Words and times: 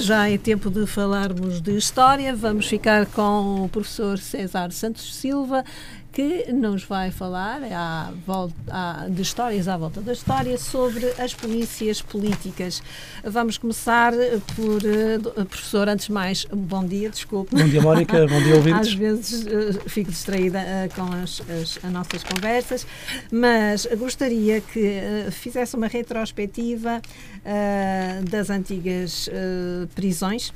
já 0.00 0.28
é 0.28 0.38
tempo 0.38 0.70
de 0.70 0.86
falarmos 0.86 1.60
de 1.60 1.76
história. 1.76 2.34
Vamos 2.34 2.66
ficar 2.66 3.06
com 3.06 3.64
o 3.64 3.68
professor 3.68 4.18
César 4.18 4.70
Santos 4.72 5.14
Silva, 5.14 5.64
que 6.18 6.52
nos 6.52 6.82
vai 6.82 7.12
falar 7.12 7.62
à 7.62 8.10
volta, 8.26 8.52
à, 8.72 9.06
de 9.08 9.22
histórias 9.22 9.68
à 9.68 9.76
volta 9.76 10.00
da 10.00 10.12
história 10.12 10.58
sobre 10.58 11.06
as 11.16 11.32
polícias 11.32 12.02
políticas. 12.02 12.82
Vamos 13.22 13.56
começar 13.56 14.12
por, 14.56 14.82
uh, 14.82 15.46
professor, 15.46 15.88
antes 15.88 16.06
de 16.06 16.12
mais, 16.12 16.44
bom 16.46 16.84
dia, 16.84 17.08
desculpe. 17.08 17.54
Bom 17.54 17.68
dia, 17.68 17.80
Mónica, 17.80 18.26
bom 18.26 18.42
dia, 18.42 18.56
ouvintes. 18.58 18.88
Às 18.88 18.94
vezes 18.94 19.46
uh, 19.46 19.88
fico 19.88 20.10
distraída 20.10 20.58
uh, 20.58 20.94
com 20.96 21.04
as, 21.22 21.40
as, 21.42 21.84
as, 21.84 21.92
nossas 21.92 22.24
conversas, 22.24 22.84
mas 23.30 23.86
gostaria 23.96 24.60
que 24.60 25.00
fizesse 25.30 25.76
uma 25.76 25.86
retrospectiva 25.86 27.00
das 28.30 28.50
antigas 28.50 29.28
prisões 29.94 30.52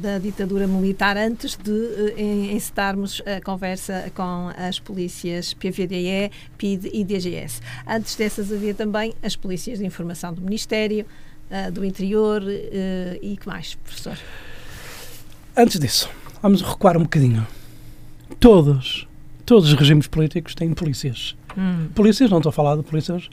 da 0.00 0.18
ditadura 0.18 0.66
militar 0.66 1.16
antes 1.16 1.56
de 1.56 2.14
encetarmos 2.52 3.22
a 3.26 3.40
conversa 3.40 4.12
com 4.14 4.50
as 4.68 4.78
polícias 4.78 5.54
PVDE, 5.54 6.30
PID 6.56 6.90
e 6.92 7.04
DGS. 7.04 7.60
Antes 7.86 8.16
dessas 8.16 8.52
havia 8.52 8.74
também 8.74 9.14
as 9.22 9.36
polícias 9.36 9.78
de 9.78 9.86
informação 9.86 10.32
do 10.32 10.40
Ministério, 10.42 11.06
uh, 11.50 11.70
do 11.72 11.84
Interior 11.84 12.42
uh, 12.42 13.18
e 13.22 13.36
que 13.36 13.46
mais, 13.46 13.74
professor? 13.74 14.18
Antes 15.56 15.78
disso, 15.78 16.10
vamos 16.42 16.62
recuar 16.62 16.96
um 16.96 17.02
bocadinho. 17.02 17.46
Todos, 18.38 19.06
todos 19.44 19.72
os 19.72 19.78
regimes 19.78 20.06
políticos 20.06 20.54
têm 20.54 20.72
polícias. 20.74 21.34
Hum. 21.56 21.88
Polícias, 21.94 22.30
não 22.30 22.38
estou 22.38 22.50
a 22.50 22.52
falar 22.52 22.76
de 22.76 22.82
polícias 22.82 23.28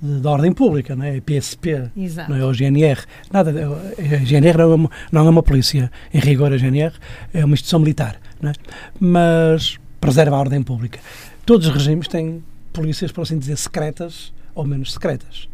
de, 0.00 0.20
de, 0.20 0.26
ordem 0.26 0.52
pública, 0.52 0.96
não 0.96 1.04
é? 1.04 1.20
PSP, 1.20 1.90
Exato. 1.96 2.30
não 2.30 2.38
é 2.38 2.44
o 2.44 2.52
GNR. 2.52 3.02
Nada, 3.30 3.50
a 3.50 4.24
GNR 4.24 4.58
não 4.58 4.72
é, 4.72 4.74
uma, 4.74 4.90
não 5.12 5.26
é 5.26 5.30
uma 5.30 5.42
polícia, 5.42 5.90
em 6.12 6.18
rigor 6.18 6.52
a 6.52 6.56
GNR 6.56 6.94
é 7.34 7.44
uma 7.44 7.54
instituição 7.54 7.80
militar, 7.80 8.18
não 8.40 8.50
é? 8.50 8.54
Mas 8.98 9.78
preserva 10.06 10.36
a 10.36 10.38
ordem 10.38 10.62
pública. 10.62 11.00
Todos 11.44 11.66
os 11.66 11.74
regimes 11.74 12.06
têm 12.08 12.42
polícias, 12.72 13.10
por 13.10 13.22
assim 13.22 13.38
dizer, 13.38 13.56
secretas 13.56 14.32
ou 14.54 14.64
menos 14.64 14.92
secretas. 14.92 15.48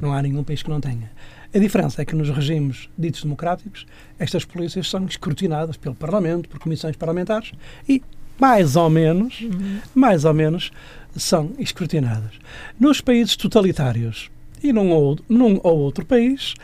Não 0.00 0.12
há 0.12 0.22
nenhum 0.22 0.44
país 0.44 0.62
que 0.62 0.70
não 0.70 0.80
tenha. 0.80 1.10
A 1.54 1.58
diferença 1.58 2.02
é 2.02 2.04
que 2.04 2.14
nos 2.14 2.28
regimes 2.30 2.88
ditos 2.96 3.22
democráticos, 3.22 3.86
estas 4.18 4.44
polícias 4.44 4.88
são 4.88 5.04
escrutinadas 5.06 5.76
pelo 5.76 5.94
Parlamento, 5.94 6.48
por 6.48 6.60
comissões 6.60 6.96
parlamentares 6.96 7.52
e, 7.88 8.02
mais 8.38 8.76
ou 8.76 8.90
menos, 8.90 9.40
uhum. 9.40 9.80
mais 9.94 10.24
ou 10.24 10.34
menos, 10.34 10.70
são 11.16 11.52
escrutinadas. 11.58 12.32
Nos 12.78 13.00
países 13.00 13.36
totalitários, 13.36 14.30
e 14.62 14.72
num 14.72 14.90
ou, 14.90 15.18
num 15.28 15.60
ou 15.62 15.78
outro 15.78 16.04
país, 16.04 16.54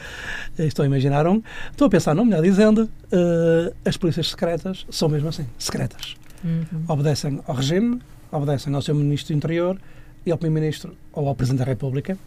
eh, 0.59 0.67
estou 0.67 0.83
a 0.83 0.87
imaginar 0.87 1.27
um, 1.27 1.43
estou 1.71 1.87
a 1.87 1.91
pensar 1.91 2.15
num, 2.15 2.25
melhor 2.25 2.43
dizendo, 2.43 2.85
uh, 3.13 3.75
as 3.85 3.97
polícias 3.97 4.31
secretas 4.31 4.87
são 4.91 5.09
mesmo 5.09 5.29
assim, 5.29 5.47
secretas. 5.59 6.17
Uhum. 6.45 6.85
Obedecem 6.89 7.41
ao 7.47 7.55
regime, 7.55 8.01
obedecem 8.31 8.75
ao 8.75 8.83
seu 8.83 8.95
Ministro 8.95 9.35
do 9.35 9.37
Interior 9.37 9.79
e 10.27 10.31
ao 10.33 10.39
Primeiro-Ministro 10.39 10.97
ou 11.13 11.29
ao 11.29 11.35
Presidente 11.35 11.61
da 11.61 11.65
República 11.65 12.19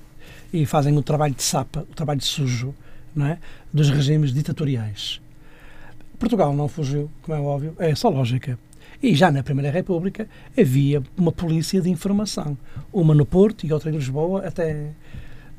e 0.53 0.65
fazem 0.65 0.97
o 0.97 1.03
trabalho 1.03 1.33
de 1.33 1.43
sapa, 1.43 1.85
o 1.89 1.95
trabalho 1.95 2.21
sujo 2.21 2.73
não 3.15 3.25
é? 3.25 3.37
dos 3.73 3.89
regimes 3.89 4.33
ditatoriais. 4.33 5.21
Portugal 6.19 6.53
não 6.53 6.67
fugiu, 6.67 7.09
como 7.21 7.37
é 7.37 7.41
óbvio, 7.41 7.75
é 7.79 7.91
essa 7.91 8.09
lógica. 8.09 8.57
E 9.01 9.13
já 9.15 9.31
na 9.31 9.43
Primeira 9.43 9.71
República 9.71 10.27
havia 10.57 11.01
uma 11.17 11.31
polícia 11.31 11.81
de 11.81 11.89
informação, 11.89 12.57
uma 12.91 13.13
no 13.13 13.25
Porto 13.25 13.65
e 13.65 13.73
outra 13.73 13.89
em 13.89 13.93
Lisboa, 13.93 14.45
até 14.45 14.91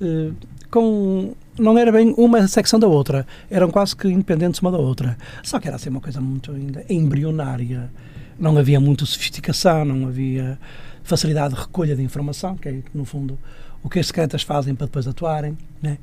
uh, 0.00 0.34
com 0.70 1.34
não 1.58 1.76
era 1.78 1.90
bem 1.90 2.14
uma 2.16 2.46
secção 2.48 2.78
da 2.78 2.86
outra, 2.86 3.26
eram 3.50 3.70
quase 3.70 3.96
que 3.96 4.08
independentes 4.08 4.60
uma 4.60 4.70
da 4.70 4.78
outra. 4.78 5.16
Só 5.42 5.58
que 5.58 5.68
era 5.68 5.76
assim 5.76 5.90
uma 5.90 6.00
coisa 6.00 6.20
muito 6.20 6.52
ainda 6.52 6.84
embrionária 6.88 7.90
não 8.38 8.56
havia 8.56 8.80
muita 8.80 9.06
sofisticação, 9.06 9.84
não 9.84 10.08
havia 10.08 10.58
facilidade 11.02 11.54
de 11.54 11.60
recolha 11.60 11.94
de 11.94 12.02
informação, 12.02 12.56
que 12.56 12.68
é, 12.68 12.82
no 12.92 13.04
fundo, 13.04 13.38
o 13.82 13.88
que 13.88 13.98
as 13.98 14.08
secretas 14.08 14.42
fazem 14.42 14.74
para 14.74 14.86
depois 14.86 15.06
atuarem. 15.06 15.56
Né? 15.80 15.98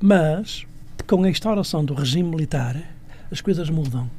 Mas, 0.00 0.66
com 1.06 1.22
a 1.24 1.30
instauração 1.30 1.84
do 1.84 1.94
regime 1.94 2.28
militar, 2.28 2.76
as 3.30 3.40
coisas 3.40 3.68
mudam. 3.70 4.10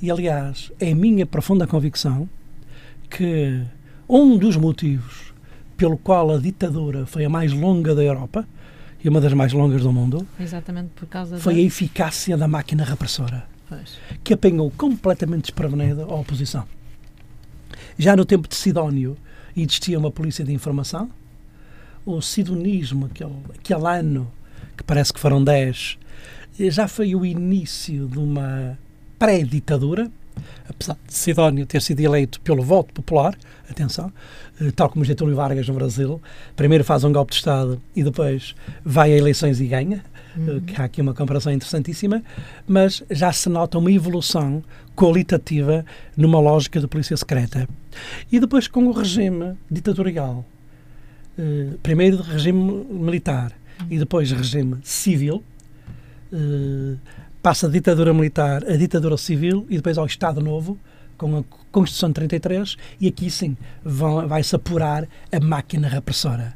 E, 0.00 0.10
aliás, 0.10 0.70
é 0.78 0.92
a 0.92 0.94
minha 0.94 1.26
profunda 1.26 1.66
convicção 1.66 2.28
que 3.10 3.62
um 4.08 4.36
dos 4.36 4.56
motivos 4.56 5.32
pelo 5.76 5.96
qual 5.96 6.32
a 6.32 6.38
ditadura 6.38 7.06
foi 7.06 7.24
a 7.24 7.28
mais 7.28 7.52
longa 7.52 7.94
da 7.94 8.02
Europa 8.02 8.46
e 9.02 9.08
uma 9.08 9.20
das 9.20 9.32
mais 9.32 9.52
longas 9.52 9.82
do 9.82 9.92
mundo 9.92 10.26
foi 11.38 11.54
a 11.54 11.60
eficácia 11.60 12.36
da 12.36 12.48
máquina 12.48 12.84
repressora 12.84 13.46
pois. 13.68 13.98
que 14.24 14.34
apanhou 14.34 14.70
completamente 14.70 15.42
desprevenida 15.42 16.02
a 16.04 16.14
oposição. 16.14 16.66
Já 17.98 18.16
no 18.16 18.24
tempo 18.24 18.48
de 18.48 18.54
Sidónio 18.54 19.16
existia 19.56 19.98
uma 19.98 20.10
polícia 20.10 20.44
de 20.44 20.52
informação, 20.52 21.10
o 22.06 22.20
sidonismo, 22.20 23.06
aquele, 23.06 23.34
aquele 23.54 23.86
ano, 23.86 24.30
que 24.76 24.82
parece 24.82 25.12
que 25.12 25.20
foram 25.20 25.42
10, 25.42 25.98
já 26.70 26.88
foi 26.88 27.14
o 27.14 27.24
início 27.24 28.08
de 28.08 28.18
uma 28.18 28.78
pré-ditadura, 29.18 30.10
apesar 30.68 30.96
de 31.06 31.14
Sidónio 31.14 31.66
ter 31.66 31.82
sido 31.82 32.00
eleito 32.00 32.40
pelo 32.40 32.62
voto 32.62 32.92
popular, 32.92 33.36
atenção, 33.70 34.12
eh, 34.60 34.70
tal 34.74 34.88
como 34.88 35.04
Getúlio 35.04 35.34
Vargas 35.34 35.68
no 35.68 35.74
Brasil, 35.74 36.20
primeiro 36.56 36.84
faz 36.84 37.04
um 37.04 37.12
golpe 37.12 37.30
de 37.30 37.36
Estado 37.36 37.80
e 37.94 38.02
depois 38.02 38.54
vai 38.84 39.12
a 39.12 39.16
eleições 39.16 39.60
e 39.60 39.66
ganha, 39.66 40.04
uhum. 40.36 40.60
que 40.60 40.80
há 40.80 40.84
aqui 40.84 41.00
uma 41.00 41.14
comparação 41.14 41.52
interessantíssima, 41.52 42.22
mas 42.66 43.02
já 43.10 43.32
se 43.32 43.48
nota 43.48 43.78
uma 43.78 43.90
evolução 43.90 44.62
qualitativa 44.94 45.84
numa 46.16 46.40
lógica 46.40 46.80
de 46.80 46.86
polícia 46.86 47.16
secreta. 47.16 47.68
E 48.30 48.38
depois 48.40 48.68
com 48.68 48.86
o 48.86 48.92
regime 48.92 49.54
ditatorial, 49.70 50.44
eh, 51.38 51.76
primeiro 51.82 52.20
regime 52.20 52.84
militar 52.90 53.52
e 53.88 53.98
depois 53.98 54.30
regime 54.32 54.78
civil, 54.82 55.42
eh, 56.32 56.96
passa 57.48 57.66
a 57.66 57.70
ditadura 57.70 58.12
militar 58.12 58.62
a 58.68 58.76
ditadura 58.76 59.16
civil 59.16 59.64
e 59.70 59.76
depois 59.76 59.96
ao 59.96 60.04
Estado 60.04 60.38
Novo, 60.38 60.78
com 61.16 61.38
a 61.38 61.44
Constituição 61.72 62.10
de 62.10 62.16
33, 62.16 62.76
e 63.00 63.08
aqui 63.08 63.30
sim 63.30 63.56
vai-se 63.82 64.54
apurar 64.54 65.08
a 65.32 65.40
máquina 65.40 65.88
repressora. 65.88 66.54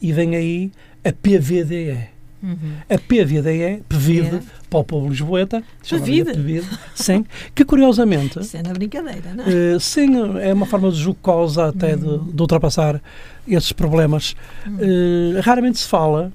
E 0.00 0.12
vem 0.12 0.36
aí 0.36 0.70
a 1.04 1.12
PVDE, 1.12 2.10
Uhum. 2.40 2.74
A 2.88 2.96
PVDE, 2.96 3.82
PVID, 3.88 4.36
é. 4.36 4.40
para 4.70 4.78
o 4.78 4.84
povo 4.84 5.08
lisboeta, 5.08 5.60
PVID? 5.82 6.34
PVID, 6.34 6.64
sim, 6.94 7.26
que 7.52 7.64
curiosamente... 7.64 8.38
Isso 8.38 8.56
é 8.56 8.62
na 8.62 8.72
brincadeira, 8.72 9.34
não 9.34 9.44
é? 9.44 9.74
Uh, 9.74 9.80
sim, 9.80 10.10
é 10.40 10.54
uma 10.54 10.64
forma 10.64 10.88
de 10.92 10.98
jocosa 10.98 11.70
até 11.70 11.96
uhum. 11.96 12.26
de, 12.26 12.32
de, 12.34 12.40
ultrapassar 12.40 13.02
esses 13.44 13.72
problemas. 13.72 14.36
Uhum. 14.64 14.74
Uh, 14.76 15.40
raramente 15.40 15.80
se 15.80 15.88
fala, 15.88 16.32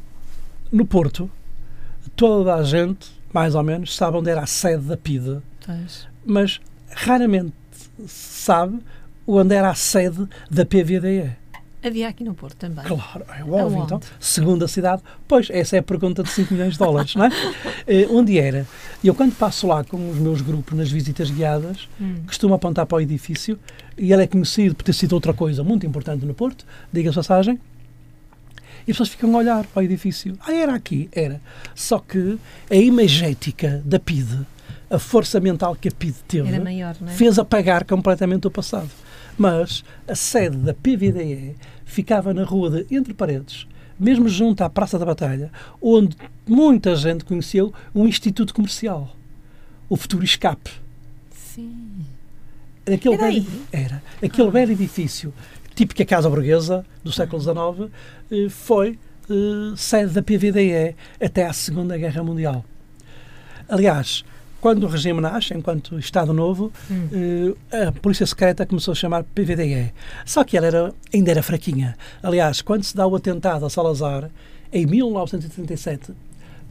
no 0.69 0.85
Porto, 0.85 1.31
toda 2.17 2.53
a 2.53 2.63
gente, 2.63 3.09
mais 3.33 3.55
ou 3.55 3.63
menos, 3.63 3.95
sabe 3.95 4.17
onde 4.17 4.29
era 4.29 4.41
a 4.41 4.47
sede 4.47 4.83
da 4.83 4.97
PIDE, 4.97 5.39
pois. 5.65 6.07
mas 6.25 6.61
raramente 6.91 7.53
sabe 8.07 8.79
onde 9.25 9.55
era 9.55 9.69
a 9.69 9.75
sede 9.75 10.27
da 10.49 10.65
PVDE. 10.65 11.43
Havia 11.83 12.07
aqui 12.07 12.23
no 12.23 12.33
Porto 12.33 12.55
também. 12.55 12.85
Claro, 12.85 13.25
é 13.37 13.43
óbvio. 13.43 13.83
Então, 13.83 13.99
segunda 14.17 14.69
cidade, 14.69 15.01
pois, 15.27 15.49
essa 15.49 15.75
é 15.75 15.79
a 15.79 15.83
pergunta 15.83 16.23
de 16.23 16.29
5 16.29 16.53
milhões 16.53 16.73
de 16.73 16.79
dólares, 16.79 17.13
não 17.13 17.25
é? 17.25 17.27
Uh, 17.27 18.15
onde 18.17 18.39
era? 18.39 18.65
Eu, 19.03 19.13
quando 19.13 19.35
passo 19.35 19.67
lá 19.67 19.83
com 19.83 20.09
os 20.09 20.17
meus 20.17 20.39
grupos 20.39 20.77
nas 20.77 20.89
visitas 20.89 21.29
guiadas, 21.29 21.89
hum. 21.99 22.23
costumo 22.25 22.53
apontar 22.53 22.85
para 22.85 22.95
o 22.95 23.01
edifício 23.01 23.59
e 23.97 24.13
ele 24.13 24.23
é 24.23 24.27
conhecido 24.27 24.75
por 24.75 24.83
ter 24.83 24.93
sido 24.93 25.11
outra 25.11 25.33
coisa 25.33 25.61
muito 25.61 25.85
importante 25.85 26.25
no 26.25 26.33
Porto, 26.33 26.65
diga-se 26.91 27.17
passagem, 27.17 27.59
e 28.87 28.91
as 28.91 28.97
pessoas 28.97 29.09
ficam 29.09 29.33
a 29.35 29.39
olhar 29.39 29.65
para 29.65 29.81
o 29.81 29.83
edifício. 29.83 30.37
Ah, 30.41 30.53
era 30.53 30.73
aqui? 30.73 31.09
Era. 31.11 31.41
Só 31.75 31.99
que 31.99 32.37
a 32.69 32.75
imagética 32.75 33.81
da 33.85 33.99
PIDE, 33.99 34.45
a 34.89 34.99
força 34.99 35.39
mental 35.39 35.75
que 35.75 35.87
a 35.87 35.91
PIDE 35.91 36.17
teve, 36.27 36.59
maior, 36.59 36.95
é? 37.05 37.11
fez 37.11 37.39
apagar 37.39 37.85
completamente 37.85 38.47
o 38.47 38.51
passado. 38.51 38.89
Mas 39.37 39.83
a 40.07 40.15
sede 40.15 40.57
da 40.57 40.73
PVDE 40.73 41.55
ficava 41.85 42.33
na 42.33 42.43
rua 42.43 42.69
de 42.69 42.95
Entre 42.95 43.13
Paredes, 43.13 43.67
mesmo 43.99 44.27
junto 44.27 44.63
à 44.63 44.69
Praça 44.69 44.99
da 44.99 45.05
Batalha, 45.05 45.51
onde 45.81 46.15
muita 46.45 46.95
gente 46.95 47.23
conheceu 47.23 47.73
um 47.95 48.07
instituto 48.07 48.53
comercial, 48.53 49.15
o 49.89 49.95
Futuro 49.95 50.23
Escape. 50.23 50.71
Sim. 51.31 52.05
Aquele 52.85 53.15
era, 53.15 53.23
velho, 53.23 53.45
era 53.71 54.03
aquele 54.21 54.47
ah. 54.49 54.51
velho 54.51 54.71
edifício, 54.73 55.33
típica 55.75 56.05
casa 56.05 56.29
burguesa 56.29 56.85
do 57.03 57.11
século 57.11 57.41
XIX, 57.41 57.91
eh, 58.31 58.49
foi 58.49 58.99
eh, 59.29 59.73
sede 59.75 60.13
da 60.13 60.21
PVDE 60.21 60.95
até 61.21 61.45
à 61.45 61.53
Segunda 61.53 61.97
Guerra 61.97 62.23
Mundial. 62.23 62.63
Aliás, 63.67 64.23
quando 64.63 64.85
o 64.85 64.87
regime 64.87 65.19
nasce, 65.19 65.53
enquanto 65.53 65.99
Estado 65.99 66.31
Novo, 66.31 66.71
hum. 66.89 67.53
uh, 67.53 67.87
a 67.89 67.91
Polícia 67.91 68.25
Secreta 68.25 68.65
começou 68.65 68.93
a 68.93 68.95
chamar 68.95 69.23
PVDE. 69.23 69.91
Só 70.25 70.43
que 70.45 70.55
ela 70.55 70.67
era, 70.67 70.93
ainda 71.13 71.31
era 71.31 71.43
fraquinha. 71.43 71.97
Aliás, 72.21 72.61
quando 72.61 72.83
se 72.83 72.95
dá 72.95 73.05
o 73.05 73.13
atentado 73.13 73.65
a 73.65 73.69
Salazar, 73.69 74.29
em 74.71 74.85
1937, 74.85 76.13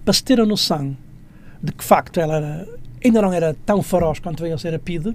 para 0.04 0.14
se 0.14 0.24
ter 0.24 0.40
a 0.40 0.46
noção 0.46 0.96
de 1.62 1.70
que 1.70 1.84
facto 1.84 2.18
ela 2.18 2.36
era, 2.36 2.68
ainda 3.04 3.20
não 3.20 3.30
era 3.30 3.54
tão 3.66 3.82
feroz 3.82 4.18
quanto 4.18 4.42
veio 4.42 4.54
a 4.54 4.58
ser 4.58 4.74
a 4.74 4.78
PIDE, 4.78 5.14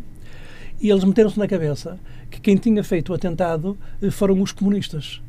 e 0.79 0.91
eles 0.91 1.03
meteram-se 1.03 1.39
na 1.39 1.47
cabeça 1.47 1.99
que 2.29 2.39
quem 2.39 2.57
tinha 2.57 2.83
feito 2.83 3.11
o 3.11 3.15
atentado 3.15 3.77
eh, 4.01 4.11
foram 4.11 4.41
os 4.41 4.51
comunistas. 4.51 5.21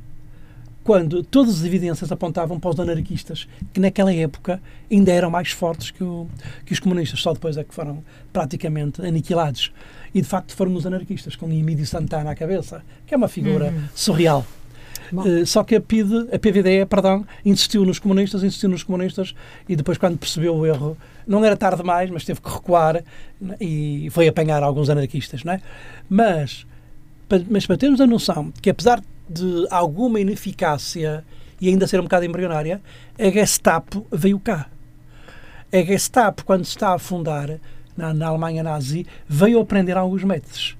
Quando 0.84 1.22
todas 1.22 1.60
as 1.60 1.64
evidências 1.64 2.10
apontavam 2.10 2.58
para 2.58 2.70
os 2.70 2.80
anarquistas, 2.80 3.46
que 3.72 3.80
naquela 3.80 4.12
época 4.12 4.60
ainda 4.90 5.12
eram 5.12 5.30
mais 5.30 5.50
fortes 5.50 5.90
que, 5.90 6.02
o, 6.02 6.26
que 6.64 6.72
os 6.72 6.80
comunistas, 6.80 7.20
só 7.20 7.34
depois 7.34 7.58
é 7.58 7.64
que 7.64 7.74
foram 7.74 8.02
praticamente 8.32 9.02
aniquilados. 9.02 9.70
E 10.14 10.22
de 10.22 10.26
facto 10.26 10.54
foram 10.54 10.74
os 10.74 10.86
anarquistas, 10.86 11.36
com 11.36 11.52
Emílio 11.52 11.86
Santana 11.86 12.30
à 12.30 12.34
cabeça, 12.34 12.82
que 13.06 13.12
é 13.12 13.16
uma 13.16 13.28
figura 13.28 13.66
uhum. 13.66 13.84
surreal. 13.94 14.46
Uh, 15.12 15.46
só 15.46 15.64
que 15.64 15.74
a, 15.74 15.80
PID, 15.80 16.28
a 16.32 16.38
PVDE, 16.38 16.86
perdão, 16.88 17.26
insistiu 17.44 17.84
nos 17.84 17.98
comunistas, 17.98 18.42
insistiu 18.42 18.68
nos 18.68 18.82
comunistas 18.82 19.34
e 19.68 19.74
depois, 19.74 19.98
quando 19.98 20.18
percebeu 20.18 20.54
o 20.54 20.66
erro, 20.66 20.96
não 21.26 21.44
era 21.44 21.56
tarde 21.56 21.78
demais, 21.78 22.10
mas 22.10 22.24
teve 22.24 22.40
que 22.40 22.48
recuar 22.48 23.02
né, 23.40 23.56
e 23.60 24.08
foi 24.10 24.28
apanhar 24.28 24.62
alguns 24.62 24.90
anarquistas, 24.90 25.44
não 25.44 25.52
é? 25.52 25.60
Mas, 26.08 26.66
mas 27.50 27.66
para 27.66 27.76
termos 27.76 28.00
a 28.00 28.06
noção 28.06 28.52
que, 28.62 28.70
apesar 28.70 29.02
de 29.28 29.66
alguma 29.70 30.20
ineficácia 30.20 31.24
e 31.60 31.68
ainda 31.68 31.86
ser 31.86 32.00
um 32.00 32.04
bocado 32.04 32.24
embrionária, 32.24 32.80
a 33.18 33.30
Gestapo 33.30 34.06
veio 34.10 34.38
cá. 34.38 34.68
A 35.72 35.82
Gestapo, 35.82 36.44
quando 36.44 36.64
se 36.64 36.70
está 36.70 36.94
a 36.94 36.98
fundar 36.98 37.58
na, 37.96 38.14
na 38.14 38.28
Alemanha 38.28 38.62
nazi, 38.62 39.06
veio 39.28 39.60
aprender 39.60 39.96
alguns 39.96 40.24
métodos 40.24 40.78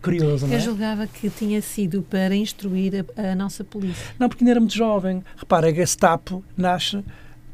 curioso, 0.00 0.46
não 0.46 0.54
é? 0.54 0.56
Eu 0.56 0.60
julgava 0.60 1.06
que 1.06 1.28
tinha 1.28 1.60
sido 1.60 2.02
para 2.02 2.34
instruir 2.34 3.04
a, 3.16 3.32
a, 3.32 3.34
nossa 3.34 3.64
polícia. 3.64 4.06
Não, 4.18 4.28
porque 4.28 4.44
ainda 4.44 4.52
era 4.52 4.60
muito 4.60 4.74
jovem. 4.74 5.22
Repara, 5.36 5.68
a 5.68 5.72
Gestapo 5.72 6.44
nasce 6.56 7.04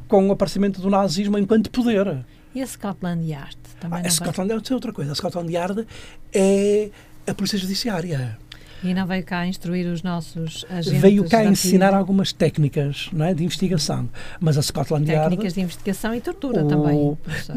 com 0.07 0.29
o 0.29 0.33
aparecimento 0.33 0.81
do 0.81 0.91
nazismo 0.91 1.39
enquanto 1.39 1.71
poder. 1.71 2.25
E 2.55 2.63
a 2.63 2.67
Scotland 2.67 3.27
Yard? 3.27 3.57
Também 3.81 4.01
ah, 4.05 4.07
a 4.07 4.11
Scotland 4.11 4.51
Yard 4.51 4.71
é 4.71 4.75
outra 4.75 4.93
coisa. 4.93 5.13
A 5.13 5.15
Scotland 5.15 5.53
Yard 5.53 5.87
é 6.33 6.91
a 7.27 7.35
Polícia 7.35 7.59
Judiciária. 7.59 8.39
E 8.83 8.93
não 8.93 9.07
veio 9.07 9.25
cá 9.25 9.47
instruir 9.47 9.87
os 9.87 10.03
nossos 10.03 10.67
agentes? 10.69 11.01
Veio 11.01 11.27
cá 11.29 11.45
ensinar 11.45 11.95
algumas 11.95 12.33
técnicas 12.33 13.09
não 13.13 13.25
é, 13.25 13.33
de 13.33 13.43
investigação. 13.43 14.09
Mas 14.39 14.59
a 14.59 14.63
Scotland 14.63 15.11
Yard... 15.11 15.31
Técnicas 15.31 15.55
de 15.55 15.61
investigação 15.63 16.15
e 16.15 16.21
tortura 16.21 16.65
o, 16.65 16.69
também, 16.69 17.17
professor 17.23 17.57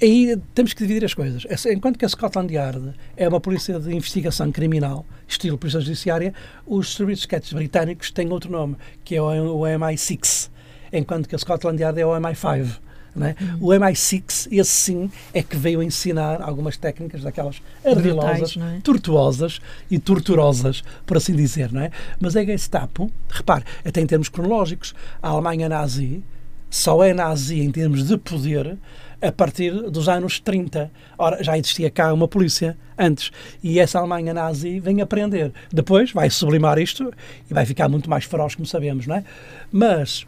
aí 0.00 0.36
temos 0.54 0.72
que 0.72 0.80
dividir 0.80 1.04
as 1.04 1.14
coisas. 1.14 1.44
Enquanto 1.66 1.98
que 1.98 2.04
a 2.04 2.08
Scotland 2.08 2.52
Yard 2.52 2.94
é 3.16 3.28
uma 3.28 3.40
polícia 3.40 3.78
de 3.78 3.94
investigação 3.94 4.50
criminal, 4.50 5.06
estilo 5.26 5.58
polícia 5.58 5.80
judiciária, 5.80 6.34
os 6.66 6.94
serviços 6.94 7.22
secretos 7.22 7.52
britânicos 7.52 8.10
têm 8.10 8.30
outro 8.30 8.50
nome, 8.50 8.76
que 9.04 9.16
é 9.16 9.22
o 9.22 9.60
MI6, 9.60 10.50
enquanto 10.92 11.28
que 11.28 11.34
a 11.34 11.38
Scotland 11.38 11.80
Yard 11.80 12.00
é 12.00 12.06
o 12.06 12.10
MI5. 12.10 12.80
É? 13.20 13.36
Uhum. 13.40 13.58
O 13.60 13.66
MI6, 13.68 14.48
esse 14.50 14.70
sim, 14.70 15.10
é 15.32 15.42
que 15.42 15.56
veio 15.56 15.82
ensinar 15.82 16.42
algumas 16.42 16.76
técnicas 16.76 17.22
daquelas 17.22 17.62
ardilosas, 17.84 18.56
é? 18.56 18.80
tortuosas 18.82 19.60
e 19.90 19.98
torturosas, 19.98 20.82
por 21.06 21.16
assim 21.16 21.34
dizer. 21.34 21.72
Não 21.72 21.80
é? 21.80 21.90
Mas 22.18 22.36
a 22.36 22.44
Gestapo, 22.44 23.10
repare, 23.28 23.64
até 23.84 24.00
em 24.00 24.06
termos 24.06 24.28
cronológicos, 24.28 24.94
a 25.22 25.28
Alemanha 25.28 25.68
nazi 25.68 26.22
só 26.68 27.04
é 27.04 27.14
nazi 27.14 27.60
em 27.60 27.70
termos 27.70 28.04
de 28.04 28.18
poder 28.18 28.76
a 29.22 29.32
partir 29.32 29.70
dos 29.90 30.08
anos 30.08 30.38
30. 30.40 30.90
Ora, 31.16 31.42
já 31.42 31.56
existia 31.56 31.90
cá 31.90 32.12
uma 32.12 32.28
polícia 32.28 32.76
antes. 32.98 33.30
E 33.62 33.78
essa 33.78 33.98
Alemanha 33.98 34.34
nazi 34.34 34.80
vem 34.80 35.00
aprender. 35.00 35.52
Depois 35.72 36.12
vai 36.12 36.28
sublimar 36.28 36.78
isto 36.78 37.12
e 37.50 37.54
vai 37.54 37.64
ficar 37.64 37.88
muito 37.88 38.10
mais 38.10 38.24
feroz, 38.24 38.54
como 38.54 38.66
sabemos, 38.66 39.06
não 39.06 39.16
é? 39.16 39.24
Mas, 39.72 40.26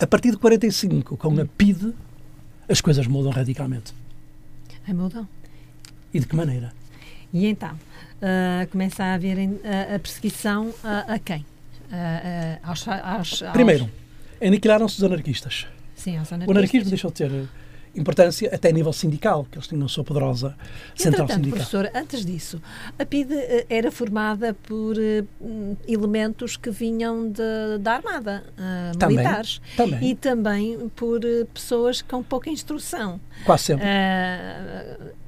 a 0.00 0.06
partir 0.06 0.30
de 0.30 0.38
45, 0.38 1.16
com 1.16 1.40
a 1.40 1.44
PIDE, 1.44 1.92
as 2.68 2.80
coisas 2.80 3.06
mudam 3.06 3.32
radicalmente. 3.32 3.92
Ai, 4.86 4.94
mudam. 4.94 5.28
E 6.12 6.20
de 6.20 6.26
que 6.26 6.36
maneira? 6.36 6.72
E 7.32 7.46
então, 7.46 7.72
uh, 7.74 8.68
começa 8.70 9.02
a 9.02 9.14
haver 9.14 9.36
uh, 9.38 9.94
a 9.96 9.98
perseguição 9.98 10.72
a, 10.84 11.14
a 11.14 11.18
quem? 11.18 11.40
Uh, 11.40 12.58
aos, 12.62 12.86
aos, 12.86 13.42
aos... 13.42 13.52
Primeiro, 13.52 13.90
aniquilaram-se 14.40 14.96
os 14.96 15.04
anarquistas. 15.04 15.66
Sim, 15.96 16.18
aos 16.18 16.32
anarquistas. 16.32 16.48
O 16.48 16.58
anarquismo 16.58 16.88
deixou 16.88 17.10
de 17.10 17.16
ter 17.16 17.48
importância 17.96 18.50
até 18.52 18.68
a 18.68 18.72
nível 18.72 18.92
sindical, 18.92 19.46
que 19.50 19.56
eles 19.56 19.66
tinham 19.66 19.82
uma 19.82 19.88
sua 19.88 20.04
poderosa 20.04 20.56
central 20.94 21.28
sindical. 21.28 21.52
professor, 21.58 21.90
antes 21.94 22.24
disso, 22.24 22.60
a 22.98 23.04
PIDE 23.04 23.34
eh, 23.34 23.66
era 23.68 23.90
formada 23.90 24.54
por 24.54 24.96
uh, 24.96 25.76
elementos 25.86 26.56
que 26.56 26.70
vinham 26.70 27.30
de, 27.30 27.78
da 27.80 27.94
Armada, 27.94 28.44
uh, 28.58 28.98
também, 28.98 29.16
militares. 29.16 29.60
Também. 29.76 30.10
E 30.10 30.14
também 30.14 30.90
por 30.96 31.24
uh, 31.24 31.46
pessoas 31.52 32.02
com 32.02 32.22
pouca 32.22 32.50
instrução. 32.50 33.20
Quase 33.44 33.64
sempre. 33.64 33.86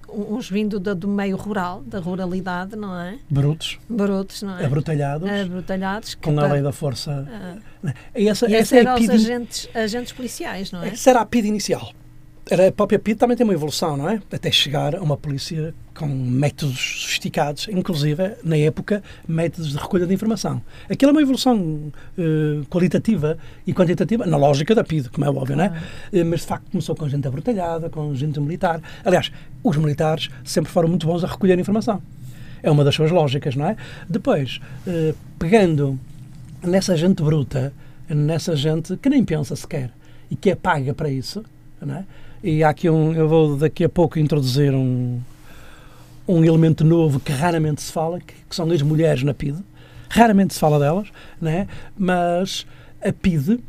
uns 0.09 0.51
vindo 0.51 0.81
do, 0.81 0.95
do, 0.95 1.09
meio 1.09 1.37
rural, 1.37 1.83
da 1.87 2.01
ruralidade, 2.01 2.75
não 2.75 2.99
é? 2.99 3.19
Brutos. 3.31 3.79
Brutos, 3.89 4.43
não 4.43 4.59
é? 4.59 4.65
Abrutalhados. 4.65 5.29
Abrutalhados. 5.31 6.15
Com 6.17 6.39
a 6.39 6.47
lei 6.47 6.63
da 6.63 6.73
força. 6.73 7.27
Ah. 7.31 7.57
Essa, 8.13 8.19
e 8.19 8.29
essa, 8.29 8.53
essa 8.53 8.77
eram 8.77 8.97
é 8.97 9.01
os 9.01 9.11
agentes, 9.11 9.69
agentes 9.73 10.13
policiais, 10.13 10.73
não 10.73 10.83
é? 10.83 10.89
Essa 10.89 11.11
era 11.11 11.21
a 11.21 11.27
PID 11.27 11.47
inicial 11.47 11.93
a 12.49 12.71
própria 12.71 12.97
PID 12.97 13.19
também 13.19 13.37
tem 13.37 13.43
uma 13.45 13.53
evolução, 13.53 13.97
não 13.97 14.09
é? 14.09 14.21
Até 14.31 14.53
chegar 14.53 14.95
a 14.95 15.03
uma 15.03 15.17
polícia 15.17 15.75
com 15.93 16.07
métodos 16.07 17.03
sofisticados, 17.03 17.67
inclusive, 17.69 18.37
na 18.45 18.57
época, 18.57 19.03
métodos 19.27 19.73
de 19.73 19.77
recolha 19.77 20.07
de 20.07 20.15
informação. 20.15 20.63
Aquilo 20.89 21.11
é 21.11 21.13
uma 21.15 21.23
evolução 21.23 21.59
uh, 21.59 22.65
qualitativa 22.67 23.37
e 23.67 23.73
quantitativa, 23.75 24.25
na 24.27 24.37
lógica 24.37 24.77
da 24.77 24.85
PID, 24.85 25.09
como 25.11 25.25
é 25.27 25.29
óbvio, 25.31 25.57
não 25.57 25.65
é? 25.65 25.83
Uh, 26.13 26.25
mas, 26.25 26.43
de 26.43 26.47
facto, 26.47 26.71
começou 26.71 26.95
com 26.95 27.09
gente 27.09 27.27
abrutalhada, 27.27 27.91
com 27.91 28.15
gente 28.15 28.39
militar. 28.39 28.81
Aliás, 29.05 29.33
os 29.65 29.77
militares 29.77 30.29
sempre 30.45 30.71
foram 30.71 30.89
muito 30.89 31.05
bons 31.05 31.25
a 31.25 31.27
recolher 31.27 31.59
informação. 31.59 32.01
É 32.63 32.71
uma 32.71 32.85
das 32.85 32.95
suas 32.95 33.11
lógicas, 33.11 33.57
não 33.57 33.67
é? 33.67 33.77
Depois, 34.09 34.61
uh, 34.87 35.17
pegando 35.37 35.99
nessa 36.63 36.97
gente 36.97 37.25
bruta, 37.25 37.73
nessa 38.09 38.55
gente 38.55 38.97
que 38.99 39.09
nem 39.09 39.25
pensa 39.25 39.57
sequer 39.57 39.91
e 40.31 40.37
que 40.37 40.51
é 40.51 40.55
paga 40.55 40.95
para 40.95 41.11
isso, 41.11 41.45
não 41.81 41.97
é? 41.97 42.05
E 42.43 42.63
há 42.63 42.69
aqui 42.69 42.89
um, 42.89 43.13
eu 43.13 43.29
vou 43.29 43.57
daqui 43.57 43.85
a 43.85 43.89
pouco 43.89 44.19
introduzir 44.19 44.73
um, 44.75 45.21
um 46.29 46.45
elemento 46.45 46.85
novo 46.85 47.19
que 47.19 47.33
raramente 47.33 47.83
se 47.83 47.93
fala, 47.93 48.21
que, 48.21 48.35
que 48.49 48.55
são 48.55 48.71
as 48.71 48.83
mulheres 48.83 49.23
na 49.23 49.35
PIDE. 49.35 49.63
Raramente 50.09 50.55
se 50.55 50.61
fala 50.61 50.79
delas, 50.79 51.09
né? 51.41 51.67
mas 51.97 52.67
a 53.05 53.13
PIDE 53.13 53.61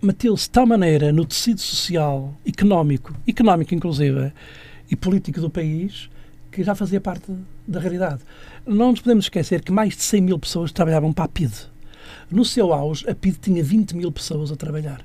meteu-se 0.00 0.44
de 0.44 0.50
tal 0.50 0.66
maneira 0.66 1.12
no 1.12 1.24
tecido 1.24 1.60
social, 1.60 2.34
económico, 2.46 3.14
económico 3.26 3.74
inclusive, 3.74 4.32
e 4.90 4.96
político 4.96 5.40
do 5.40 5.50
país, 5.50 6.08
que 6.50 6.62
já 6.62 6.74
fazia 6.74 7.00
parte 7.00 7.32
da 7.66 7.80
realidade. 7.80 8.20
Não 8.66 8.90
nos 8.90 9.00
podemos 9.00 9.26
esquecer 9.26 9.62
que 9.62 9.72
mais 9.72 9.96
de 9.96 10.02
100 10.02 10.20
mil 10.20 10.38
pessoas 10.38 10.72
trabalhavam 10.72 11.12
para 11.12 11.24
a 11.24 11.28
PIDE. 11.28 11.66
No 12.30 12.44
seu 12.44 12.72
auge, 12.72 13.08
a 13.08 13.14
PIDE 13.14 13.38
tinha 13.38 13.62
20 13.62 13.96
mil 13.96 14.10
pessoas 14.12 14.50
a 14.50 14.56
trabalhar. 14.56 15.00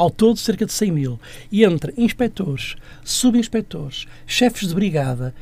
Ao 0.00 0.10
todo, 0.10 0.38
cerca 0.38 0.64
de 0.64 0.72
100 0.72 0.92
mil. 0.92 1.20
E 1.52 1.62
entre 1.62 1.92
inspectores, 1.94 2.74
subinspectores, 3.04 4.06
chefes 4.26 4.68
de 4.70 4.74
brigada, 4.74 5.34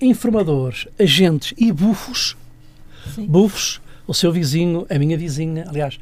informadores, 0.00 0.86
agentes 0.96 1.54
e 1.58 1.72
bufos, 1.72 2.36
Sim. 3.16 3.26
bufos, 3.26 3.80
o 4.06 4.14
seu 4.14 4.30
vizinho, 4.30 4.86
a 4.88 4.96
minha 4.96 5.18
vizinha, 5.18 5.64
aliás, 5.66 5.98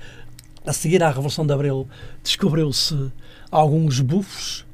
a 0.67 0.73
seguir 0.75 1.03
à 1.03 1.09
Revolução 1.09 1.47
de 1.47 1.55
Abril, 1.55 1.89
descobriu-se 2.23 3.11
alguns 3.51 4.01
bufos, 4.01 4.67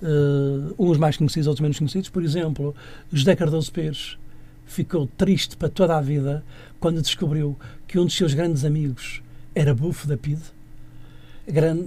uh, 0.00 0.72
uns 0.78 0.96
mais 0.96 1.16
conhecidos, 1.16 1.48
outros 1.48 1.60
menos 1.60 1.76
conhecidos. 1.76 2.08
Por 2.08 2.22
exemplo, 2.22 2.72
José 3.12 3.34
Cardoso 3.34 3.72
Pires 3.72 4.16
ficou 4.64 5.08
triste 5.08 5.56
para 5.56 5.68
toda 5.68 5.98
a 5.98 6.00
vida 6.00 6.44
quando 6.78 7.02
descobriu 7.02 7.58
que 7.88 7.98
um 7.98 8.04
dos 8.04 8.14
seus 8.14 8.32
grandes 8.32 8.64
amigos 8.64 9.22
era 9.56 9.74
bufo 9.74 10.06
da 10.06 10.16
PIDE 10.16 10.56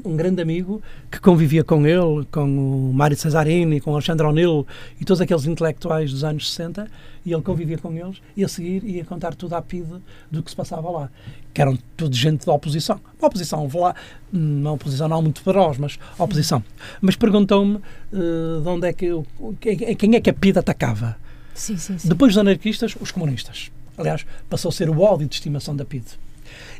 um 0.03 0.17
grande 0.17 0.41
amigo 0.41 0.81
que 1.09 1.19
convivia 1.19 1.63
com 1.63 1.85
ele, 1.85 2.25
com 2.31 2.89
o 2.89 2.93
Mário 2.93 3.15
Cesarini, 3.15 3.79
com 3.79 3.91
o 3.91 3.93
Alexandre 3.93 4.25
O'Neill 4.25 4.65
e 4.99 5.05
todos 5.05 5.21
aqueles 5.21 5.45
intelectuais 5.45 6.11
dos 6.11 6.23
anos 6.23 6.51
60, 6.51 6.87
e 7.23 7.31
ele 7.31 7.41
convivia 7.43 7.77
com 7.77 7.93
eles 7.93 8.21
e 8.35 8.43
a 8.43 8.47
seguir 8.47 8.83
ia 8.83 9.05
contar 9.05 9.35
tudo 9.35 9.53
à 9.53 9.61
PIDE 9.61 10.01
do 10.31 10.41
que 10.41 10.49
se 10.49 10.55
passava 10.55 10.89
lá. 10.89 11.09
Que 11.53 11.61
eram 11.61 11.77
tudo 11.95 12.15
gente 12.15 12.45
da 12.45 12.53
oposição. 12.53 12.99
Uma 13.19 13.27
oposição, 13.27 13.67
vou 13.67 13.83
lá, 13.83 13.95
uma 14.33 14.71
oposição 14.71 15.07
não 15.07 15.21
muito 15.21 15.41
feroz, 15.41 15.77
mas 15.77 15.99
oposição. 16.17 16.63
Mas 16.99 17.15
perguntou-me 17.15 17.75
uh, 17.75 18.61
de 18.61 18.67
onde 18.67 18.87
é 18.87 18.93
que 18.93 19.05
eu, 19.05 19.25
quem 19.59 20.15
é 20.15 20.21
que 20.21 20.29
a 20.29 20.33
PIDE 20.33 20.59
atacava. 20.59 21.17
Sim, 21.53 21.77
sim, 21.77 21.97
sim. 21.97 22.07
Depois 22.07 22.33
dos 22.33 22.39
anarquistas, 22.39 22.95
os 22.99 23.11
comunistas. 23.11 23.71
Aliás, 23.97 24.25
passou 24.49 24.69
a 24.69 24.71
ser 24.71 24.89
o 24.89 24.99
ódio 25.01 25.27
de 25.27 25.35
estimação 25.35 25.75
da 25.75 25.85
PIDE. 25.85 26.19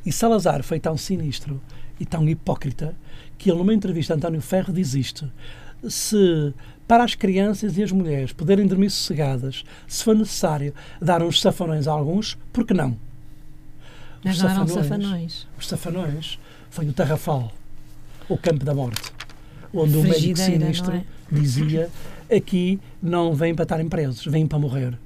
E 0.06 0.12
Salazar 0.12 0.64
foi 0.64 0.80
tão 0.80 0.98
sinistro 0.98 1.62
e 2.02 2.06
tão 2.06 2.28
hipócrita 2.28 2.96
que 3.38 3.52
ele, 3.52 3.60
numa 3.60 3.74
entrevista 3.74 4.14
a 4.14 4.18
António 4.18 4.42
Ferro, 4.42 4.74
diz 4.74 4.96
isto. 4.96 5.32
Se 5.88 6.52
para 6.88 7.04
as 7.04 7.14
crianças 7.14 7.78
e 7.78 7.84
as 7.84 7.92
mulheres 7.92 8.34
poderem 8.34 8.66
dormir 8.66 8.90
sossegadas, 8.90 9.64
se 9.88 10.04
for 10.04 10.16
necessário 10.16 10.74
dar 11.00 11.22
uns 11.22 11.40
safanões 11.40 11.88
a 11.88 11.92
alguns, 11.92 12.38
por 12.52 12.66
que 12.66 12.74
não? 12.74 12.98
Os 14.26 14.38
safanões, 14.38 14.72
safanões. 14.72 15.48
Os 15.60 15.68
safanões 15.68 16.40
foi 16.72 16.88
o 16.90 16.94
Tarrafal, 16.94 17.54
o 18.28 18.38
campo 18.38 18.66
da 18.66 18.74
morte. 18.74 19.12
onde 19.72 19.96
o 19.96 20.04
médico 20.04 20.40
sinistro 20.40 20.96
é? 20.96 21.04
dizia 21.32 21.90
aqui 22.36 22.80
não 23.02 23.36
vêm 23.36 23.54
para 23.54 23.64
estarem 23.64 23.88
presos, 23.88 24.26
vêm 24.26 24.48
para 24.48 24.58
morrer. 24.58 24.98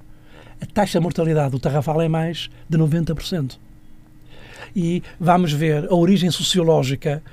A 0.61 0.65
taxa 0.65 0.97
de 0.99 1.03
mortalidade 1.03 1.51
do 1.51 1.59
Tarrafal 1.59 2.01
é 2.01 2.07
mais 2.07 2.49
de 2.69 2.77
90%. 2.77 3.57
E 4.75 5.01
vamos 5.17 5.53
ver 5.53 5.87
a 5.89 5.95
origem 5.95 6.29
sociológica 6.29 7.23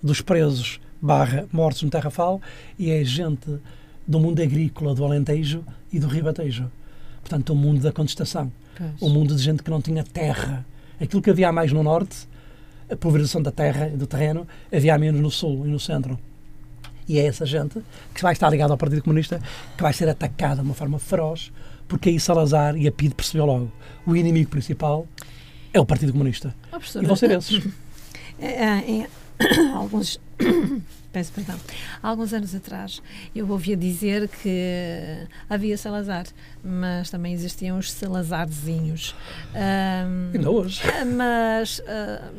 dos 0.00 0.20
presos 0.20 0.80
barra 1.00 1.46
mortos 1.52 1.82
no 1.82 1.90
Tarrafal 1.90 2.40
e 2.78 2.90
é 2.92 3.04
gente 3.04 3.58
do 4.06 4.20
mundo 4.20 4.40
agrícola 4.40 4.94
do 4.94 5.04
Alentejo 5.04 5.64
e 5.92 5.98
do 5.98 6.06
Ribatejo. 6.06 6.70
Portanto, 7.20 7.52
o 7.52 7.56
mundo 7.56 7.80
da 7.80 7.90
contestação. 7.90 8.52
O 9.00 9.08
mundo 9.08 9.34
de 9.34 9.42
gente 9.42 9.62
que 9.64 9.70
não 9.70 9.82
tinha 9.82 10.04
terra. 10.04 10.64
Aquilo 11.00 11.20
que 11.20 11.30
havia 11.30 11.50
mais 11.50 11.72
no 11.72 11.82
norte, 11.82 12.28
a 12.88 12.96
pulverização 12.96 13.42
da 13.42 13.50
terra 13.50 13.88
e 13.88 13.96
do 13.96 14.06
terreno, 14.06 14.46
havia 14.72 14.96
menos 14.96 15.20
no 15.20 15.30
sul 15.30 15.66
e 15.66 15.70
no 15.70 15.80
centro. 15.80 16.16
E 17.08 17.18
é 17.18 17.26
essa 17.26 17.44
gente 17.44 17.80
que 18.14 18.22
vai 18.22 18.32
estar 18.32 18.48
ligada 18.48 18.72
ao 18.72 18.78
Partido 18.78 19.02
Comunista 19.02 19.40
que 19.76 19.82
vai 19.82 19.92
ser 19.92 20.08
atacada 20.08 20.56
de 20.56 20.62
uma 20.62 20.74
forma 20.74 21.00
feroz, 21.00 21.50
porque 21.88 22.10
aí 22.10 22.20
Salazar 22.20 22.76
e 22.76 22.86
a 22.86 22.92
PIDE 22.92 23.14
percebeu 23.14 23.44
logo. 23.44 23.72
O 24.06 24.14
inimigo 24.14 24.50
principal 24.50 25.06
é 25.72 25.80
o 25.80 25.86
Partido 25.86 26.12
Comunista. 26.12 26.54
Oh, 26.72 26.98
e 27.00 27.06
vão 27.06 27.16
ser 27.16 27.30
esses. 27.32 27.66
É, 28.38 28.78
é, 28.78 29.08
alguns 29.72 30.18
peço 31.12 31.32
perdão, 31.32 31.56
há 32.02 32.08
alguns 32.08 32.32
anos 32.32 32.54
atrás 32.54 33.02
eu 33.36 33.48
ouvia 33.48 33.76
dizer 33.76 34.28
que 34.28 35.26
havia 35.48 35.76
Salazar, 35.76 36.26
mas 36.64 37.10
também 37.10 37.34
existiam 37.34 37.78
os 37.78 37.92
Salazarzinhos. 37.92 39.14
Um, 39.54 40.30
Ainda 40.34 40.50
hoje. 40.50 40.80
Mas 41.14 41.78
uh, 41.80 42.34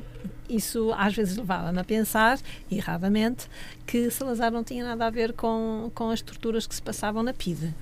isso 0.49 0.93
às 0.97 1.13
vezes 1.13 1.37
levava-me 1.37 1.79
a 1.79 1.83
pensar, 1.83 2.39
erradamente, 2.69 3.47
que 3.85 4.09
Salazar 4.09 4.51
não 4.51 4.63
tinha 4.63 4.83
nada 4.83 5.05
a 5.05 5.09
ver 5.09 5.33
com, 5.33 5.91
com 5.93 6.09
as 6.09 6.21
torturas 6.21 6.65
que 6.65 6.75
se 6.75 6.81
passavam 6.81 7.21
na 7.21 7.33
PIDE 7.33 7.73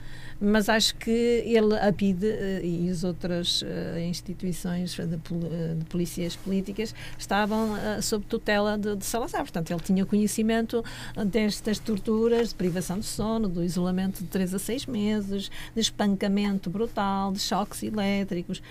mas 0.41 0.67
acho 0.67 0.95
que 0.95 1.11
ele, 1.45 1.77
a 1.77 1.93
PIDE 1.93 2.25
eh, 2.25 2.61
e 2.63 2.89
as 2.89 3.03
outras 3.03 3.61
uh, 3.61 3.99
instituições 3.99 4.95
de, 4.95 5.03
uh, 5.03 5.75
de, 5.77 5.85
polícias 5.85 6.35
políticas 6.35 6.95
estavam 7.17 7.75
sob 8.01 8.25
tutela 8.25 8.75
de, 8.75 8.95
de, 8.95 9.05
Salazar. 9.05 9.41
Portanto, 9.41 9.69
ele 9.69 9.79
tinha 9.81 10.05
conhecimento 10.05 10.83
destas 11.27 11.77
torturas, 11.77 12.49
de 12.49 12.55
privação 12.55 12.97
de 12.97 13.05
sono, 13.05 13.47
do 13.47 13.63
isolamento 13.63 14.23
de 14.23 14.29
3 14.29 14.55
a 14.55 14.59
6 14.59 14.85
meses, 14.87 15.51
de 15.75 15.81
espancamento 15.81 16.69
brutal, 16.69 17.31
de 17.31 17.39
choques 17.39 17.83
elétricos, 17.83 18.63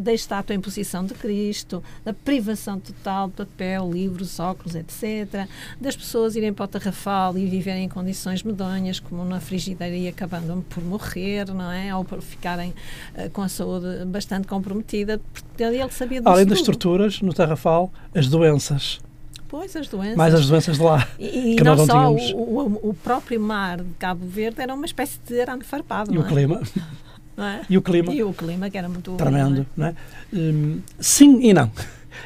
da 0.00 0.12
estátua 0.12 0.54
em 0.54 0.60
posição 0.60 1.04
de 1.04 1.12
Cristo, 1.14 1.82
da 2.04 2.14
privação 2.14 2.78
total 2.78 3.28
de 3.28 3.34
papel, 3.34 3.90
livros, 3.92 4.38
óculos, 4.38 4.74
etc. 4.74 5.48
Das 5.80 5.96
pessoas 5.96 6.36
irem 6.36 6.52
para 6.52 6.64
o 6.64 6.68
tarrafal 6.68 7.36
e 7.36 7.46
viverem 7.46 7.84
em 7.84 7.88
condições 7.88 8.42
medonhas, 8.42 9.00
como 9.00 9.24
na 9.24 9.40
frigideira 9.40 9.96
e 9.96 10.06
acabando 10.06 10.64
por 10.68 10.82
morrer 10.82 11.09
morrer, 11.10 11.52
não 11.52 11.70
é? 11.70 11.94
Ou 11.94 12.04
por 12.04 12.20
ficarem 12.22 12.72
uh, 13.14 13.30
com 13.30 13.42
a 13.42 13.48
saúde 13.48 14.04
bastante 14.06 14.46
comprometida. 14.46 15.20
Ele 15.58 15.90
sabia 15.90 16.22
Além 16.24 16.46
das 16.46 16.62
torturas, 16.62 17.20
no 17.20 17.32
Tarrafal, 17.34 17.92
as 18.14 18.28
doenças. 18.28 19.00
Pois, 19.48 19.74
as 19.74 19.88
doenças. 19.88 20.16
Mais 20.16 20.32
as 20.32 20.46
doenças 20.46 20.76
de 20.76 20.82
lá. 20.82 21.08
E, 21.18 21.56
que 21.58 21.64
não, 21.64 21.74
não 21.74 21.86
só, 21.86 22.12
o, 22.12 22.36
o, 22.36 22.90
o, 22.90 22.94
próprio 22.94 23.40
mar 23.40 23.78
de 23.78 23.94
Cabo 23.98 24.24
Verde 24.24 24.60
era 24.60 24.72
uma 24.72 24.86
espécie 24.86 25.18
de 25.26 25.40
arame 25.40 25.64
farpado. 25.64 26.14
E 26.14 26.18
o 26.18 26.24
é? 26.24 26.28
clima. 26.28 26.62
É? 27.38 27.64
E 27.70 27.78
o 27.78 27.80
clima. 27.80 28.12
E 28.12 28.22
o 28.22 28.34
clima, 28.34 28.68
que 28.68 28.76
era 28.76 28.86
muito. 28.86 29.12
Tremendo, 29.12 29.66
não 29.74 29.86
é? 29.86 29.94
Não 30.30 30.38
é? 30.38 30.52
Hum, 30.52 30.82
sim 30.98 31.40
e 31.40 31.54
não. 31.54 31.72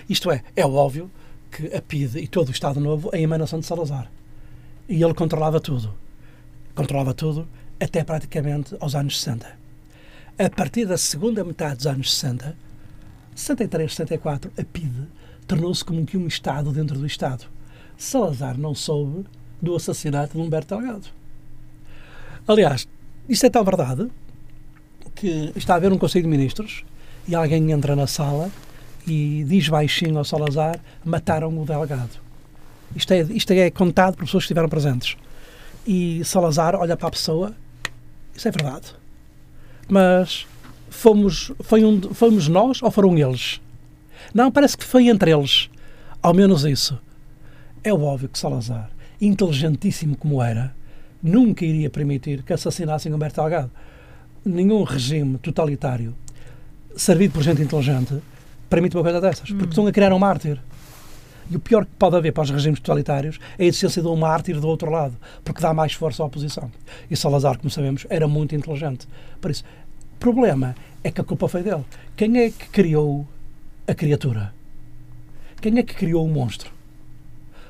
Isto 0.09 0.29
é, 0.29 0.43
é 0.57 0.67
óbvio 0.67 1.09
que 1.53 1.73
a 1.73 1.81
PIDE 1.81 2.19
e 2.19 2.27
todo 2.27 2.49
o 2.49 2.51
Estado 2.51 2.81
Novo 2.81 3.11
é 3.13 3.19
a 3.19 3.21
emanação 3.21 3.61
de 3.61 3.67
Salazar. 3.67 4.11
E 4.89 5.01
ele 5.01 5.15
controlava 5.15 5.61
tudo. 5.61 5.95
Controlava 6.75 7.15
tudo 7.15 7.47
até 7.85 8.03
praticamente 8.03 8.75
aos 8.81 8.95
anos 8.95 9.21
60. 9.21 9.47
A 10.39 10.51
partir 10.51 10.87
da 10.87 10.97
segunda 10.97 11.45
metade 11.45 11.77
dos 11.77 11.87
anos 11.87 12.15
60, 12.15 12.57
63, 13.35 13.93
64, 13.93 14.51
a 14.59 14.65
PIDE 14.65 15.07
tornou-se 15.47 15.85
como 15.85 16.05
que 16.07 16.17
um 16.17 16.27
Estado 16.27 16.73
dentro 16.73 16.99
do 16.99 17.07
Estado. 17.07 17.45
Salazar 17.97 18.59
não 18.59 18.75
soube 18.75 19.25
do 19.61 19.77
assassinato 19.77 20.37
de 20.37 20.43
Humberto 20.43 20.75
Delgado. 20.75 21.07
Aliás, 22.49 22.89
isto 23.29 23.47
é 23.47 23.51
tão 23.51 23.63
verdade 23.63 24.11
que 25.15 25.53
está 25.55 25.75
a 25.75 25.77
haver 25.77 25.93
um 25.93 25.99
Conselho 25.99 26.25
de 26.25 26.31
Ministros 26.31 26.85
e 27.29 27.35
alguém 27.35 27.71
entra 27.71 27.95
na 27.95 28.07
sala 28.07 28.51
e 29.07 29.45
diz 29.45 29.69
baixinho 29.69 30.19
ao 30.19 30.25
Salazar: 30.25 30.81
mataram 31.05 31.57
o 31.59 31.65
Delgado. 31.65 32.19
Isto 32.97 33.13
é, 33.13 33.21
isto 33.23 33.53
é 33.53 33.71
contado 33.71 34.15
por 34.15 34.25
pessoas 34.25 34.45
que 34.45 34.47
estiveram 34.47 34.69
presentes. 34.69 35.17
E 35.87 36.25
Salazar 36.25 36.75
olha 36.75 36.97
para 36.97 37.09
a 37.09 37.11
pessoa 37.11 37.55
isso 38.35 38.49
é 38.49 38.51
verdade. 38.51 38.95
Mas 39.89 40.47
fomos, 40.89 41.53
foi 41.61 41.85
um, 41.85 42.01
fomos 42.15 42.49
nós 42.49 42.83
ou 42.83 42.91
foram 42.91 43.17
eles? 43.17 43.61
Não, 44.33 44.51
parece 44.51 44.77
que 44.77 44.85
foi 44.85 45.09
entre 45.09 45.33
eles. 45.33 45.69
Ao 46.23 46.33
menos 46.33 46.65
isso. 46.65 46.99
É 47.83 47.93
óbvio 47.93 48.29
que 48.29 48.39
Salazar, 48.39 48.91
inteligentíssimo 49.21 50.17
como 50.17 50.43
era, 50.43 50.75
nunca 51.23 51.65
iria 51.65 51.91
permitir 51.91 52.43
que 52.43 52.53
assassinassem 52.53 53.13
Humberto 53.13 53.41
Delgado. 53.41 53.71
Nenhum 54.45 54.83
regime 54.83 55.39
totalitário 55.39 56.15
servido 56.97 57.35
por 57.35 57.43
gente 57.43 57.63
inteligente 57.63 58.23
permite 58.69 58.97
uma 58.97 59.03
coisa 59.03 59.21
dessas, 59.21 59.49
porque 59.49 59.65
hum. 59.65 59.69
estão 59.69 59.87
a 59.87 59.93
criar 59.93 60.13
um 60.13 60.19
mártir. 60.19 60.59
E 61.51 61.57
o 61.57 61.61
pior 61.61 61.85
que 61.85 61.93
pode 61.99 62.17
haver 62.17 62.33
para 62.33 62.45
os 62.45 62.51
regimes 62.51 62.81
totalitários 62.81 63.39
é 63.59 63.65
a 63.65 63.67
existência 63.67 64.01
de 64.01 64.09
um 64.09 64.17
mártir 64.17 64.59
do 64.61 64.67
outro 64.67 64.91
lado, 64.91 65.17
porque 65.45 65.61
dá 65.61 65.75
mais 65.75 65.93
força 65.93 66.23
à 66.23 66.27
oposição. 66.27 66.71
E 67.11 67.17
Salazar, 67.17 67.59
como 67.59 67.71
sabemos, 67.71 68.07
era 68.09 68.27
muito 68.27 68.55
inteligente. 68.55 69.07
Por 69.41 69.51
isso, 69.51 69.65
o 70.15 70.19
problema 70.19 70.75
é 71.03 71.11
que 71.11 71.21
a 71.21 71.25
culpa 71.25 71.49
foi 71.49 71.63
dele. 71.63 71.85
Quem 72.17 72.39
é 72.39 72.51
que 72.51 72.69
criou 72.69 73.27
a 73.87 73.95
criatura? 73.95 74.55
Quem 75.61 75.79
é 75.79 75.83
que 75.83 75.95
criou 75.95 76.25
o 76.25 76.29
monstro? 76.29 76.73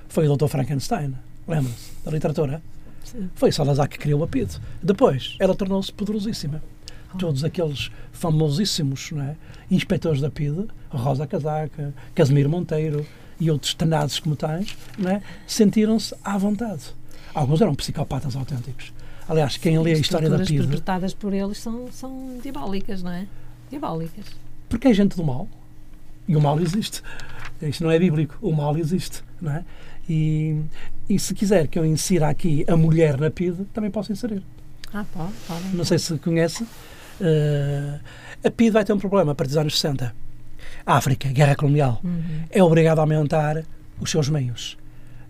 Foi 0.08 0.28
o 0.28 0.36
Dr. 0.36 0.46
Frankenstein. 0.46 1.14
Lembra-se 1.46 1.92
da 2.04 2.10
literatura? 2.10 2.62
Sim. 3.04 3.28
Foi 3.34 3.52
Salazar 3.52 3.88
que 3.88 3.98
criou 3.98 4.22
a 4.22 4.28
PID. 4.28 4.56
Depois, 4.82 5.36
ela 5.38 5.54
tornou-se 5.54 5.92
poderosíssima. 5.92 6.62
Oh. 7.12 7.18
Todos 7.18 7.44
aqueles 7.44 7.90
famosíssimos 8.12 9.10
é? 9.12 9.36
inspectores 9.70 10.20
da 10.20 10.30
PID, 10.30 10.68
Rosa 10.90 11.26
Casaca, 11.26 11.92
Casimiro 12.14 12.48
Monteiro, 12.48 13.04
e 13.44 13.50
outros 13.50 13.74
tenados 13.74 14.18
como 14.18 14.34
tais, 14.34 14.74
é? 15.04 15.20
sentiram-se 15.46 16.14
à 16.24 16.38
vontade. 16.38 16.82
Alguns 17.34 17.60
eram 17.60 17.74
psicopatas 17.74 18.34
autênticos. 18.34 18.92
Aliás, 19.28 19.56
quem 19.56 19.78
lê 19.78 19.92
a 19.92 19.98
história 19.98 20.30
da 20.30 20.38
PIDE... 20.38 20.60
As 20.60 20.64
interpretadas 20.64 21.14
por 21.14 21.32
eles 21.32 21.58
são, 21.58 21.90
são 21.92 22.38
diabólicas, 22.42 23.02
não 23.02 23.10
é? 23.10 23.26
Diabólicas. 23.68 24.24
Porque 24.68 24.88
é 24.88 24.94
gente 24.94 25.16
do 25.16 25.24
mal. 25.24 25.48
E 26.26 26.36
o 26.36 26.40
mal 26.40 26.58
existe. 26.58 27.02
Isto 27.60 27.84
não 27.84 27.90
é 27.90 27.98
bíblico. 27.98 28.38
O 28.40 28.52
mal 28.52 28.76
existe, 28.78 29.22
não 29.40 29.52
é? 29.52 29.64
E, 30.08 30.60
e 31.08 31.18
se 31.18 31.34
quiser 31.34 31.66
que 31.68 31.78
eu 31.78 31.84
insira 31.84 32.28
aqui 32.28 32.64
a 32.68 32.76
mulher 32.76 33.18
na 33.18 33.30
PIDE, 33.30 33.64
também 33.74 33.90
posso 33.90 34.12
inserir. 34.12 34.42
Ah, 34.92 35.04
pode, 35.12 35.32
pode. 35.46 35.76
Não 35.76 35.84
sei 35.84 35.98
se 35.98 36.16
conhece. 36.18 36.62
Uh, 36.62 38.00
a 38.42 38.50
PIDE 38.50 38.70
vai 38.70 38.84
ter 38.84 38.92
um 38.92 38.98
problema 38.98 39.32
a 39.32 39.34
partir 39.34 39.50
dos 39.50 39.58
anos 39.58 39.80
60 39.80 40.14
África, 40.86 41.28
guerra 41.28 41.56
colonial, 41.56 42.00
uhum. 42.04 42.44
é 42.50 42.62
obrigado 42.62 42.98
a 42.98 43.02
aumentar 43.02 43.64
os 44.00 44.10
seus 44.10 44.28
meios. 44.28 44.76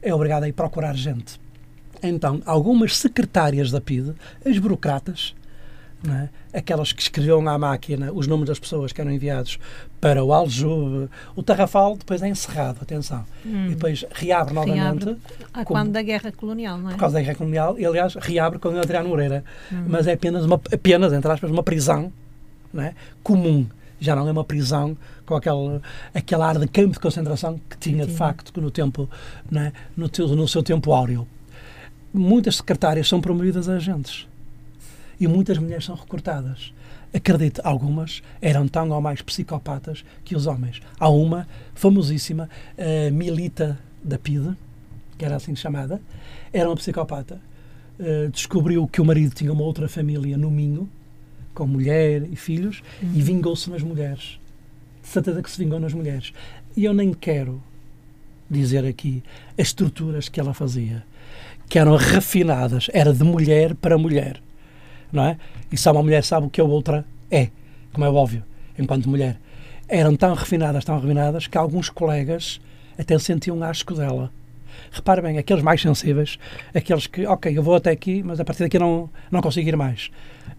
É 0.03 0.13
obrigado 0.13 0.45
a 0.45 0.49
ir 0.49 0.53
procurar 0.53 0.95
gente. 0.95 1.41
Então, 2.03 2.43
algumas 2.45 2.97
secretárias 2.97 3.71
da 3.71 3.81
PIDE, 3.81 4.15
as 4.45 4.59
burocratas, 4.59 5.35
é? 6.07 6.59
aquelas 6.59 6.93
que 6.93 7.01
escreviam 7.01 7.49
à 7.49 7.59
máquina 7.59 8.13
os 8.13 8.27
nomes 8.27 8.47
das 8.47 8.59
pessoas 8.59 8.93
que 8.93 9.01
eram 9.01 9.11
enviados 9.11 9.59
para 10.01 10.23
o 10.23 10.35
Aljube, 10.35 11.09
o 11.35 11.43
Tarrafal 11.43 11.97
depois 11.97 12.23
é 12.23 12.29
encerrado, 12.29 12.79
atenção. 12.83 13.25
Hum. 13.47 13.67
E 13.67 13.69
depois 13.71 14.05
reabre 14.13 14.53
novamente. 14.53 15.05
Reabre 15.05 15.17
a 15.55 15.65
quando 15.65 15.93
da 15.93 16.03
guerra 16.03 16.31
colonial, 16.31 16.77
não 16.77 16.91
é? 16.91 16.93
Por 16.93 17.01
causa 17.01 17.15
da 17.15 17.23
guerra 17.23 17.37
colonial, 17.37 17.79
e 17.79 17.87
aliás 17.87 18.15
reabre 18.17 18.59
com 18.59 18.69
Adriano 18.69 19.09
Moreira. 19.09 19.45
Hum. 19.73 19.85
Mas 19.89 20.07
é 20.07 20.13
apenas, 20.13 20.45
uma, 20.45 20.61
apenas, 20.71 21.13
entre 21.13 21.31
aspas, 21.31 21.51
uma 21.51 21.63
prisão 21.63 22.13
é? 22.77 22.93
comum 23.23 23.67
já 24.05 24.15
não 24.15 24.29
é 24.29 24.33
uma 24.33 24.45
prisão 24.45 24.97
com 25.25 25.35
aquele, 25.35 25.81
aquele 26.13 26.43
ar 26.43 26.59
de 26.59 26.69
campo 26.69 26.93
de 26.93 27.01
concentração 27.01 27.61
que 27.69 27.79
tinha, 27.79 28.07
de 28.07 28.13
facto, 28.13 28.61
no, 28.61 28.71
tempo, 28.71 29.09
né, 29.51 29.73
no, 29.97 30.09
no 30.37 30.47
seu 30.47 30.63
tempo 30.63 30.93
áureo. 30.93 31.27
Muitas 32.13 32.57
secretárias 32.57 33.09
são 33.09 33.21
promovidas 33.21 33.69
a 33.69 33.75
agentes 33.75 34.27
e 35.19 35.27
muitas 35.27 35.59
mulheres 35.59 35.85
são 35.85 35.95
recrutadas. 35.95 36.73
Acredite, 37.13 37.61
algumas 37.63 38.23
eram 38.41 38.67
tão 38.67 38.91
ou 38.91 39.01
mais 39.01 39.23
psicopatas 39.23 40.05
que 40.25 40.35
os 40.35 40.47
homens. 40.47 40.81
Há 40.99 41.09
uma 41.09 41.47
famosíssima, 41.75 42.49
uh, 42.77 43.13
Milita 43.13 43.79
da 44.03 44.19
PIDE, 44.19 44.57
que 45.17 45.25
era 45.25 45.37
assim 45.37 45.55
chamada, 45.55 46.01
era 46.53 46.69
uma 46.69 46.75
psicopata. 46.75 47.41
Uh, 47.99 48.29
descobriu 48.31 48.87
que 48.89 49.01
o 49.01 49.05
marido 49.05 49.33
tinha 49.33 49.53
uma 49.53 49.63
outra 49.63 49.89
família 49.89 50.37
no 50.37 50.51
Minho, 50.51 50.89
com 51.55 51.67
mulher 51.67 52.27
e 52.31 52.37
filhos, 52.37 52.83
uhum. 53.03 53.13
e 53.15 53.23
vingou-se 53.23 53.71
nas 53.71 53.83
mulheres. 53.83 54.39
De 55.03 55.09
certeza 55.09 55.43
que 55.43 55.51
se 55.51 55.59
vingou 55.59 55.79
nas 55.79 55.95
mulheres. 55.95 56.33
E 56.77 56.85
eu 56.85 56.93
nem 56.93 57.13
quero 57.15 57.63
dizer 58.51 58.85
aqui 58.85 59.23
as 59.59 59.69
estruturas 59.69 60.29
que 60.29 60.41
ela 60.41 60.53
fazia, 60.53 61.05
que 61.69 61.79
eram 61.79 61.97
refinadas, 61.97 62.89
era 62.93 63.13
de 63.13 63.25
mulher 63.25 63.75
para 63.75 63.97
mulher, 63.97 64.41
não 65.13 65.25
é? 65.25 65.39
E 65.71 65.77
só 65.77 65.93
uma 65.93 66.03
mulher 66.03 66.25
sabe 66.25 66.47
o 66.47 66.51
que 66.51 66.61
a 66.61 66.65
outra 66.65 67.05
é, 67.31 67.49
como 67.93 68.05
é 68.05 68.11
óbvio, 68.11 68.43
enquanto 68.79 69.09
mulher. 69.09 69.39
Eram 69.89 70.17
tão 70.17 70.35
refinadas, 70.35 70.85
tão 70.85 70.99
refinadas, 70.99 71.47
que 71.47 71.59
alguns 71.59 71.89
colegas 71.89 72.61
até 72.99 73.19
sentiam 73.19 73.63
asco 73.63 73.95
dela. 73.95 74.33
Repare 74.91 75.23
bem, 75.23 75.39
aqueles 75.39 75.63
mais 75.63 75.81
sensíveis, 75.81 76.39
aqueles 76.75 77.07
que, 77.07 77.27
ok, 77.27 77.57
eu 77.57 77.63
vou 77.63 77.75
até 77.75 77.91
aqui, 77.91 78.23
mas 78.23 78.41
a 78.41 78.45
partir 78.45 78.63
daqui 78.63 78.79
não, 78.79 79.11
não 79.31 79.41
consigo 79.41 79.69
ir 79.69 79.77
mais. 79.77 80.11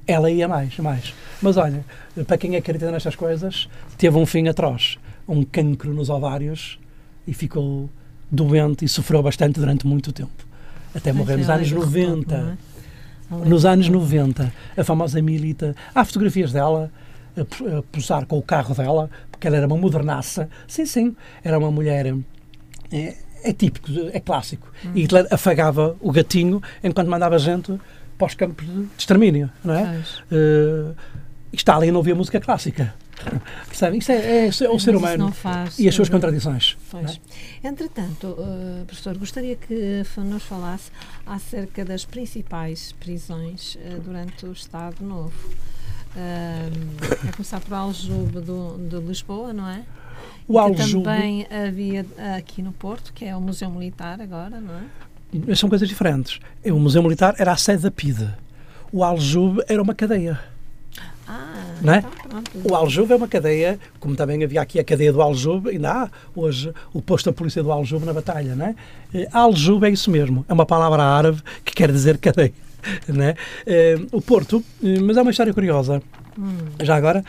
Ela 0.08 0.30
ia 0.30 0.48
mais, 0.48 0.78
mais. 0.78 1.14
Mas 1.42 1.58
olha, 1.58 1.84
para 2.28 2.38
quem 2.38 2.56
acredita 2.56 2.92
nestas 2.92 3.16
coisas, 3.16 3.68
teve 3.98 4.18
um 4.18 4.26
fim 4.26 4.48
atroz. 4.48 4.98
Um 5.28 5.44
cancro 5.44 5.94
nos 5.94 6.10
ovários 6.10 6.80
e 7.28 7.34
ficou 7.34 7.90
doente 8.30 8.86
e 8.86 8.88
sofreu 8.88 9.24
bastante 9.24 9.60
durante 9.60 9.88
muito 9.88 10.12
tempo. 10.12 10.46
Até 10.94 11.12
morrer 11.12 11.38
nos 11.38 11.50
anos 11.50 11.72
90. 11.72 12.36
É? 12.36 13.36
Nos 13.48 13.66
anos 13.66 13.90
90, 13.90 14.54
a 14.78 14.84
famosa 14.84 15.22
Milita. 15.22 15.76
Há 15.94 16.06
fotografias 16.06 16.52
dela 16.54 16.92
a, 17.36 17.82
posar 17.92 18.26
com 18.26 18.38
o 18.38 18.42
carro 18.42 18.74
dela, 18.76 19.10
porque 19.32 19.48
ela 19.48 19.58
era 19.58 19.68
uma 19.68 19.78
modernaça. 19.78 20.50
Sim, 20.68 20.86
sim, 20.86 21.16
era 21.44 21.58
uma 21.58 21.72
mulher. 21.72 22.16
É, 23.46 23.54
típico, 23.54 23.88
é 24.12 24.20
clássico. 24.20 24.68
Hum. 24.84 24.92
E 24.96 25.02
Hitler 25.02 25.28
afagava 25.30 25.96
o 26.02 26.12
gatinho 26.12 26.62
enquanto 26.84 27.08
mandava 27.08 27.38
gente 27.38 27.80
para 28.18 28.28
os 28.28 28.34
campos 28.34 28.66
de 28.66 28.88
extermínio, 28.98 29.50
não 29.64 29.74
é? 29.76 30.02
Uh, 30.32 30.96
Stalin 31.54 31.92
não 31.92 31.98
ouvia 31.98 32.16
música 32.16 32.40
clássica. 32.40 32.94
Percebem? 33.68 34.00
Isto 34.00 34.12
é, 34.12 34.16
é, 34.16 34.46
é 34.48 34.70
o 34.70 34.80
ser 34.80 34.96
humano 34.96 35.32
faz, 35.32 35.80
e 35.80 35.88
as 35.88 35.96
suas 35.96 36.10
contradições. 36.10 36.78
É? 37.64 37.68
Entretanto, 37.68 38.28
uh, 38.28 38.86
professor, 38.86 39.18
gostaria 39.18 39.56
que 39.56 40.04
nos 40.18 40.44
falasse 40.44 40.92
acerca 41.26 41.86
das 41.86 42.04
principais 42.04 42.94
prisões 42.94 43.76
uh, 43.76 44.02
durante 44.02 44.46
o 44.46 44.52
Estado 44.52 45.04
Novo. 45.04 45.50
Uh, 46.16 47.28
a 47.28 47.32
começar 47.34 47.60
por 47.60 47.74
Aljube 47.74 48.40
do, 48.42 48.78
de 48.78 48.98
Lisboa, 48.98 49.54
não 49.54 49.70
é? 49.70 49.84
O 50.48 50.60
Aljube. 50.60 51.04
Também 51.04 51.48
havia 51.50 52.06
aqui 52.38 52.62
no 52.62 52.72
Porto, 52.72 53.12
que 53.14 53.26
é 53.26 53.36
o 53.36 53.42
Museu 53.42 53.70
Militar 53.70 54.22
agora, 54.22 54.60
não 54.60 54.76
é? 54.76 54.84
Mas 55.48 55.60
são 55.60 55.68
coisas 55.70 55.88
diferentes. 55.88 56.40
O 56.66 56.80
Museu 56.80 57.02
Militar 57.02 57.36
era 57.38 57.52
a 57.52 57.58
sede 57.58 57.84
da 57.84 57.92
PIDE. 57.92 58.30
O 58.92 59.04
Aljube 59.04 59.64
era 59.68 59.82
uma 59.82 59.94
cadeia. 59.94 60.40
Ah, 61.28 61.74
não 61.82 61.94
é? 61.94 62.04
Então, 62.26 62.44
o 62.64 62.76
Aljube 62.76 63.14
é 63.14 63.16
uma 63.16 63.28
cadeia, 63.28 63.80
como 64.00 64.16
também 64.16 64.44
havia 64.44 64.62
aqui 64.62 64.80
a 64.80 64.84
cadeia 64.84 65.12
do 65.12 65.22
Aljube, 65.22 65.72
ainda 65.72 65.92
há 65.92 66.10
hoje 66.36 66.72
o 66.94 67.02
posto 67.02 67.26
da 67.26 67.34
polícia 67.34 67.64
do 67.64 67.72
Aljube 67.72 68.06
na 68.06 68.14
batalha, 68.14 68.56
não 68.56 68.68
é? 68.68 68.76
Eh, 69.14 69.28
Aljube 69.32 69.88
é 69.88 69.90
isso 69.90 70.12
mesmo, 70.12 70.46
é 70.48 70.54
uma 70.54 70.66
palavra 70.66 71.04
árabe 71.04 71.42
que 71.64 71.74
quer 71.74 71.92
dizer 71.92 72.18
cadeia. 72.18 72.54
Não 73.08 73.24
é? 73.24 73.36
Eh, 73.66 73.98
o 74.12 74.22
Porto, 74.22 74.64
eh, 74.84 75.00
mas 75.00 75.18
é 75.18 75.22
uma 75.24 75.32
história 75.32 75.52
curiosa. 75.52 76.04
Hum. 76.38 76.58
Já 76.84 76.96
agora, 76.96 77.24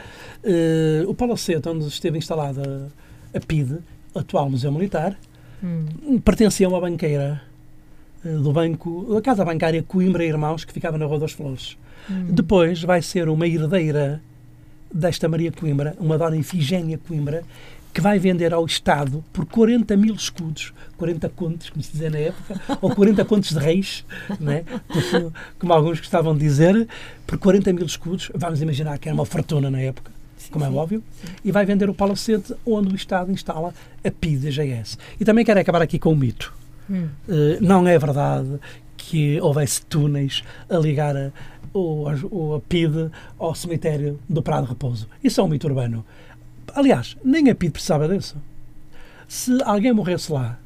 o 1.06 1.14
palacete 1.14 1.68
onde 1.68 1.86
esteve 1.86 2.18
instalada 2.18 2.90
a 3.34 3.40
PIDE, 3.40 3.78
atual 4.14 4.50
Museu 4.50 4.72
Militar, 4.72 5.16
hum. 5.62 6.20
pertencia 6.24 6.66
a 6.66 6.70
uma 6.70 6.80
banqueira 6.80 7.42
do 8.24 8.52
banco, 8.52 9.14
da 9.14 9.20
Casa 9.20 9.44
Bancária 9.44 9.82
Coimbra 9.82 10.24
Irmãos, 10.24 10.64
que 10.64 10.72
ficava 10.72 10.98
na 10.98 11.06
Rua 11.06 11.20
das 11.20 11.32
Flores. 11.32 11.76
Hum. 12.10 12.26
Depois 12.30 12.82
vai 12.82 13.02
ser 13.02 13.28
uma 13.28 13.46
herdeira 13.46 14.20
desta 14.92 15.28
Maria 15.28 15.52
Coimbra, 15.52 15.96
uma 15.98 16.16
dona 16.16 16.36
Ifigénia 16.36 16.98
Coimbra, 16.98 17.44
que 17.96 18.00
vai 18.02 18.18
vender 18.18 18.52
ao 18.52 18.66
Estado 18.66 19.24
por 19.32 19.46
40 19.46 19.96
mil 19.96 20.14
escudos, 20.14 20.74
40 20.98 21.30
contos, 21.30 21.70
como 21.70 21.82
se 21.82 21.92
dizia 21.92 22.10
na 22.10 22.18
época, 22.18 22.60
ou 22.82 22.94
40 22.94 23.24
contos 23.24 23.54
de 23.54 23.58
reis, 23.58 24.04
né? 24.38 24.64
como, 24.86 25.32
como 25.58 25.72
alguns 25.72 25.98
gostavam 26.00 26.34
de 26.34 26.40
dizer, 26.40 26.86
por 27.26 27.38
40 27.38 27.72
mil 27.72 27.86
escudos, 27.86 28.30
vamos 28.34 28.60
imaginar 28.60 28.98
que 28.98 29.08
era 29.08 29.14
uma 29.14 29.24
fortuna 29.24 29.70
na 29.70 29.80
época, 29.80 30.12
sim, 30.36 30.50
como 30.50 30.66
é 30.66 30.68
sim, 30.68 30.76
óbvio, 30.76 31.02
sim. 31.22 31.32
e 31.42 31.50
vai 31.50 31.64
vender 31.64 31.88
o 31.88 31.94
palacete 31.94 32.54
onde 32.66 32.92
o 32.92 32.94
Estado 32.94 33.32
instala 33.32 33.72
a 34.04 34.10
PIDGS. 34.10 34.98
E 35.18 35.24
também 35.24 35.42
quero 35.42 35.58
acabar 35.58 35.80
aqui 35.80 35.98
com 35.98 36.12
um 36.12 36.16
mito. 36.16 36.52
Hum. 36.90 37.08
Uh, 37.26 37.56
não 37.62 37.88
é 37.88 37.98
verdade 37.98 38.60
que 38.98 39.40
houvesse 39.40 39.80
túneis 39.86 40.44
a 40.68 40.76
ligar 40.76 41.16
a, 41.16 41.32
o, 41.72 42.06
a, 42.06 42.12
a 42.56 42.60
PID 42.60 43.10
ao 43.38 43.54
cemitério 43.54 44.20
do 44.28 44.42
Prado 44.42 44.66
Repouso. 44.66 45.08
Isso 45.24 45.40
é 45.40 45.44
um 45.44 45.48
mito 45.48 45.66
urbano. 45.66 46.04
Aliás, 46.74 47.16
nem 47.24 47.50
a 47.50 47.54
PID 47.54 47.72
precisava 47.72 48.08
disso. 48.08 48.36
Se 49.28 49.58
alguém 49.64 49.92
morresse 49.92 50.30
lá, 50.32 50.58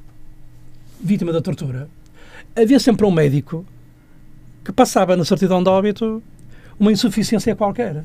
vítima 1.00 1.32
da 1.32 1.40
tortura, 1.40 1.88
havia 2.56 2.78
sempre 2.78 3.06
um 3.06 3.10
médico 3.10 3.64
que 4.64 4.72
passava 4.72 5.16
na 5.16 5.24
certidão 5.24 5.62
de 5.62 5.68
óbito 5.68 6.22
uma 6.78 6.92
insuficiência 6.92 7.54
qualquer, 7.54 8.04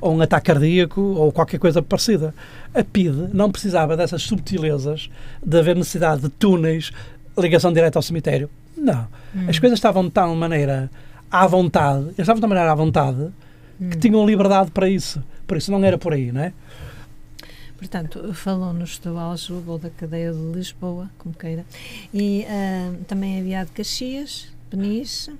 ou 0.00 0.14
um 0.14 0.20
ataque 0.20 0.46
cardíaco, 0.46 1.00
ou 1.00 1.32
qualquer 1.32 1.58
coisa 1.58 1.82
parecida. 1.82 2.34
A 2.74 2.84
PID 2.84 3.30
não 3.32 3.50
precisava 3.50 3.96
dessas 3.96 4.22
subtilezas 4.22 5.10
de 5.44 5.58
haver 5.58 5.76
necessidade 5.76 6.22
de 6.22 6.28
túneis, 6.28 6.92
ligação 7.38 7.72
direta 7.72 7.98
ao 7.98 8.02
cemitério. 8.02 8.50
Não. 8.76 9.06
Hum. 9.34 9.46
As 9.48 9.58
coisas 9.58 9.78
estavam 9.78 10.04
de 10.04 10.10
tal 10.10 10.34
maneira 10.34 10.90
à 11.30 11.46
vontade, 11.46 12.04
eles 12.04 12.20
estavam 12.20 12.36
de 12.36 12.40
tal 12.42 12.48
maneira 12.48 12.72
à 12.72 12.74
vontade 12.74 13.22
hum. 13.80 13.90
que 13.90 13.98
tinham 13.98 14.26
liberdade 14.26 14.70
para 14.70 14.88
isso. 14.88 15.22
Por 15.46 15.56
isso 15.56 15.70
não 15.70 15.82
era 15.84 15.96
por 15.96 16.12
aí, 16.12 16.30
não 16.32 16.42
é? 16.42 16.52
Portanto, 17.76 18.32
falou-nos 18.32 18.98
do 18.98 19.18
Aljube 19.18 19.68
ou 19.68 19.78
da 19.78 19.90
cadeia 19.90 20.32
de 20.32 20.38
Lisboa, 20.38 21.10
como 21.18 21.34
queira. 21.34 21.64
E 22.12 22.46
uh, 22.48 23.04
também 23.04 23.38
havia 23.38 23.64
de 23.64 23.70
Caxias, 23.72 24.48
Peniche, 24.70 25.32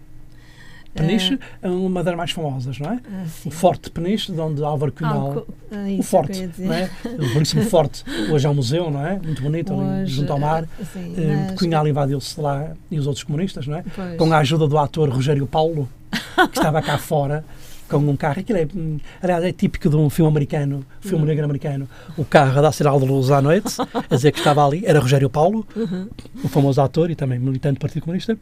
Peniche 0.96 1.38
é 1.62 1.68
uma 1.68 2.02
das 2.02 2.16
mais 2.16 2.30
famosas, 2.30 2.78
não 2.78 2.90
é? 2.90 3.00
Ah, 3.12 3.24
o 3.44 3.50
Forte 3.50 3.90
Peniche, 3.90 4.32
de 4.32 4.40
onde 4.40 4.64
Álvaro 4.64 4.90
Cunhal. 4.90 5.46
Ah, 5.70 5.76
o 5.98 6.02
Forte, 6.02 6.50
não 6.58 6.72
é? 6.72 6.90
O 7.04 7.34
belíssimo 7.34 7.62
Forte, 7.68 8.02
hoje 8.30 8.46
é 8.46 8.50
um 8.50 8.54
museu, 8.54 8.90
não 8.90 9.06
é? 9.06 9.18
Muito 9.18 9.42
bonito, 9.42 9.74
hoje, 9.74 9.90
ali 9.90 10.06
junto 10.06 10.32
ao 10.32 10.38
mar. 10.38 10.66
Sim, 10.92 11.12
uh, 11.12 11.46
mas... 11.50 11.58
Cunhal 11.58 11.86
invadiu-se 11.86 12.40
lá 12.40 12.72
e 12.90 12.98
os 12.98 13.06
outros 13.06 13.24
comunistas, 13.24 13.66
não 13.66 13.76
é? 13.76 13.84
Pois. 13.94 14.16
Com 14.16 14.32
a 14.32 14.38
ajuda 14.38 14.66
do 14.66 14.78
ator 14.78 15.10
Rogério 15.10 15.46
Paulo, 15.46 15.88
que 16.50 16.58
estava 16.58 16.80
cá 16.80 16.98
fora 16.98 17.44
com 17.88 17.98
um 17.98 18.16
carro. 18.16 18.40
Aquilo 18.40 18.58
é, 18.58 18.68
aliás, 19.22 19.44
é 19.44 19.52
típico 19.52 19.88
de 19.88 19.96
um 19.96 20.10
filme 20.10 20.30
americano, 20.30 20.84
filme 21.00 21.18
uhum. 21.18 21.24
negro 21.24 21.44
americano. 21.44 21.88
O 22.16 22.24
carro 22.24 22.58
a 22.58 22.62
dar 22.62 22.72
sinal 22.72 22.98
de 22.98 23.06
luz 23.06 23.30
à 23.30 23.40
noite, 23.40 23.76
a 24.10 24.14
dizer 24.14 24.32
que 24.32 24.38
estava 24.38 24.66
ali. 24.66 24.84
Era 24.84 25.00
Rogério 25.00 25.30
Paulo, 25.30 25.66
uhum. 25.74 26.08
o 26.44 26.48
famoso 26.48 26.80
ator 26.80 27.10
e 27.10 27.14
também 27.14 27.38
militante 27.38 27.74
do 27.74 27.80
Partido 27.80 28.02
Comunista. 28.02 28.38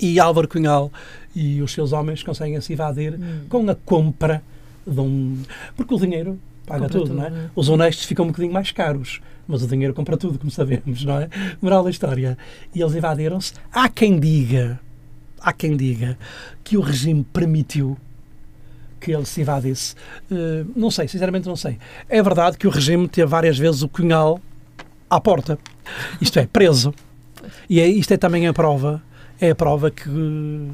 E 0.00 0.18
Álvaro 0.18 0.48
Cunhal 0.48 0.90
e 1.34 1.62
os 1.62 1.72
seus 1.72 1.92
homens 1.92 2.22
conseguem 2.22 2.60
se 2.60 2.72
invadir 2.72 3.14
hum. 3.14 3.40
com 3.48 3.70
a 3.70 3.74
compra 3.74 4.42
de 4.86 5.00
um. 5.00 5.40
Porque 5.76 5.94
o 5.94 5.98
dinheiro 5.98 6.38
paga 6.66 6.88
tudo, 6.88 7.04
tudo, 7.04 7.14
não 7.14 7.24
é? 7.24 7.28
é? 7.28 7.50
Os 7.54 7.68
honestos 7.68 8.04
ficam 8.04 8.24
um 8.24 8.28
bocadinho 8.28 8.52
mais 8.52 8.72
caros, 8.72 9.20
mas 9.46 9.62
o 9.62 9.66
dinheiro 9.66 9.94
compra 9.94 10.16
tudo, 10.16 10.38
como 10.38 10.50
sabemos, 10.50 11.04
não 11.04 11.20
é? 11.20 11.28
Moral 11.60 11.84
da 11.84 11.90
história. 11.90 12.36
E 12.74 12.80
eles 12.80 12.94
invadiram-se. 12.94 13.54
Há 13.72 13.88
quem 13.88 14.18
diga, 14.18 14.80
há 15.40 15.52
quem 15.52 15.76
diga 15.76 16.18
que 16.62 16.76
o 16.76 16.80
regime 16.80 17.24
permitiu 17.32 17.96
que 19.04 19.12
ele 19.12 19.26
se 19.26 19.40
invadisse. 19.40 19.94
Uh, 20.30 20.70
não 20.74 20.90
sei, 20.90 21.06
sinceramente 21.08 21.46
não 21.46 21.56
sei. 21.56 21.78
É 22.08 22.22
verdade 22.22 22.56
que 22.56 22.66
o 22.66 22.70
regime 22.70 23.06
teve 23.08 23.26
várias 23.26 23.58
vezes 23.58 23.82
o 23.82 23.88
Cunhal 23.88 24.40
à 25.10 25.20
porta. 25.20 25.58
Isto 26.20 26.38
é, 26.38 26.46
preso. 26.46 26.94
E 27.68 27.80
é, 27.80 27.86
isto 27.86 28.12
é 28.12 28.16
também 28.16 28.46
a 28.46 28.52
prova 28.52 29.02
é 29.40 29.50
a 29.50 29.54
prova 29.54 29.90
que 29.90 30.70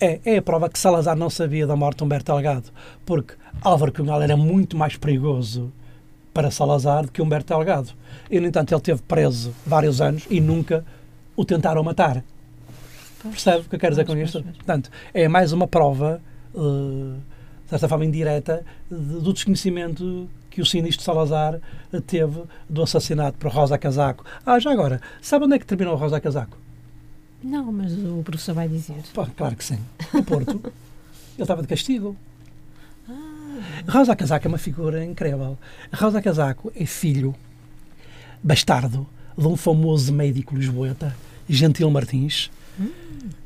é, 0.00 0.20
é 0.24 0.36
a 0.38 0.42
prova 0.42 0.68
que 0.68 0.78
Salazar 0.78 1.16
não 1.16 1.30
sabia 1.30 1.66
da 1.66 1.76
morte 1.76 1.98
de 1.98 2.04
Humberto 2.04 2.32
Delgado, 2.32 2.70
porque 3.06 3.34
Álvaro 3.60 3.92
Cunhal 3.92 4.22
era 4.22 4.36
muito 4.36 4.76
mais 4.76 4.96
perigoso 4.96 5.72
para 6.34 6.50
Salazar 6.50 7.06
do 7.06 7.12
que 7.12 7.22
Humberto 7.22 7.54
Delgado. 7.54 7.90
E, 8.30 8.40
no 8.40 8.46
entanto, 8.46 8.72
ele 8.72 8.80
teve 8.80 9.02
preso 9.02 9.52
vários 9.66 10.00
anos 10.00 10.24
e 10.30 10.40
nunca 10.40 10.84
o 11.36 11.44
tentaram 11.44 11.82
matar. 11.82 12.22
Percebe 13.22 13.60
o 13.60 13.64
que 13.64 13.76
eu 13.76 13.78
quero 13.78 13.92
dizer 13.92 14.04
com 14.04 14.16
isto? 14.16 14.42
Portanto, 14.42 14.90
é 15.14 15.28
mais 15.28 15.52
uma 15.52 15.68
prova, 15.68 16.20
uh, 16.54 17.16
de 17.64 17.70
certa 17.70 17.88
forma 17.88 18.04
indireta, 18.04 18.64
do 18.90 19.32
desconhecimento 19.32 20.28
que 20.50 20.60
o 20.60 20.66
sinistro 20.66 21.02
Salazar 21.02 21.58
teve 22.06 22.42
do 22.68 22.82
assassinato 22.82 23.38
por 23.38 23.50
Rosa 23.50 23.78
Casaco. 23.78 24.24
Ah, 24.44 24.58
já 24.58 24.70
agora, 24.70 25.00
sabe 25.22 25.46
onde 25.46 25.54
é 25.54 25.58
que 25.58 25.64
terminou 25.64 25.96
Rosa 25.96 26.20
Casaco? 26.20 26.58
Não, 27.42 27.72
mas 27.72 27.92
o 27.92 28.22
professor 28.22 28.54
vai 28.54 28.68
dizer. 28.68 29.02
Pá, 29.14 29.26
claro 29.34 29.56
que 29.56 29.64
sim. 29.64 29.78
No 30.12 30.22
Porto, 30.22 30.60
ele 31.34 31.42
estava 31.42 31.62
de 31.62 31.68
castigo. 31.68 32.14
Ah. 33.08 33.82
Rosa 33.88 34.14
Casaco 34.14 34.46
é 34.46 34.48
uma 34.48 34.58
figura 34.58 35.04
incrível. 35.04 35.58
Rosa 35.92 36.20
Casaco 36.20 36.70
é 36.76 36.84
filho 36.84 37.34
bastardo 38.42 39.06
de 39.36 39.46
um 39.46 39.56
famoso 39.56 40.12
médico 40.12 40.54
lisboeta, 40.54 41.16
Gentil 41.48 41.90
Martins. 41.90 42.50
Hum. 42.78 42.90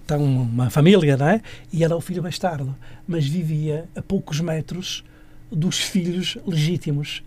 Então, 0.07 0.23
uma 0.23 0.71
família, 0.71 1.17
não 1.17 1.27
é? 1.27 1.43
E 1.73 1.83
era 1.83 1.97
o 1.97 2.01
filho 2.01 2.23
bastardo, 2.23 2.77
mas 3.09 3.27
vivia 3.27 3.89
a 3.97 4.01
poucos 4.01 4.39
metros 4.41 5.03
dos 5.51 5.81
filhos 5.81 6.39
legítimos 6.47 7.25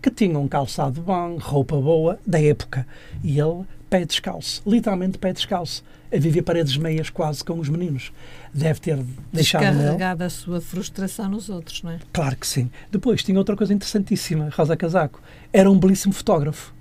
que 0.00 0.12
tinham 0.12 0.46
calçado 0.46 1.02
bom, 1.02 1.38
roupa 1.38 1.74
boa, 1.74 2.20
da 2.24 2.40
época. 2.40 2.86
E 3.24 3.40
ele, 3.40 3.64
pé 3.90 4.04
descalço, 4.04 4.62
literalmente 4.64 5.18
pé 5.18 5.32
descalço, 5.32 5.82
a 6.12 6.16
viver 6.16 6.42
paredes 6.42 6.76
meias 6.76 7.10
quase 7.10 7.42
com 7.42 7.58
os 7.58 7.68
meninos. 7.68 8.12
Deve 8.54 8.78
ter 8.78 9.04
deixado 9.32 9.62
Descarregado 9.62 10.22
a 10.22 10.30
sua 10.30 10.60
frustração 10.60 11.28
nos 11.28 11.48
outros, 11.48 11.82
não 11.82 11.90
é? 11.90 11.98
Claro 12.12 12.36
que 12.36 12.46
sim. 12.46 12.70
Depois 12.92 13.24
tinha 13.24 13.38
outra 13.38 13.56
coisa 13.56 13.74
interessantíssima, 13.74 14.50
Rosa 14.52 14.76
Casaco. 14.76 15.20
Era 15.52 15.68
um 15.68 15.76
belíssimo 15.76 16.14
fotógrafo. 16.14 16.72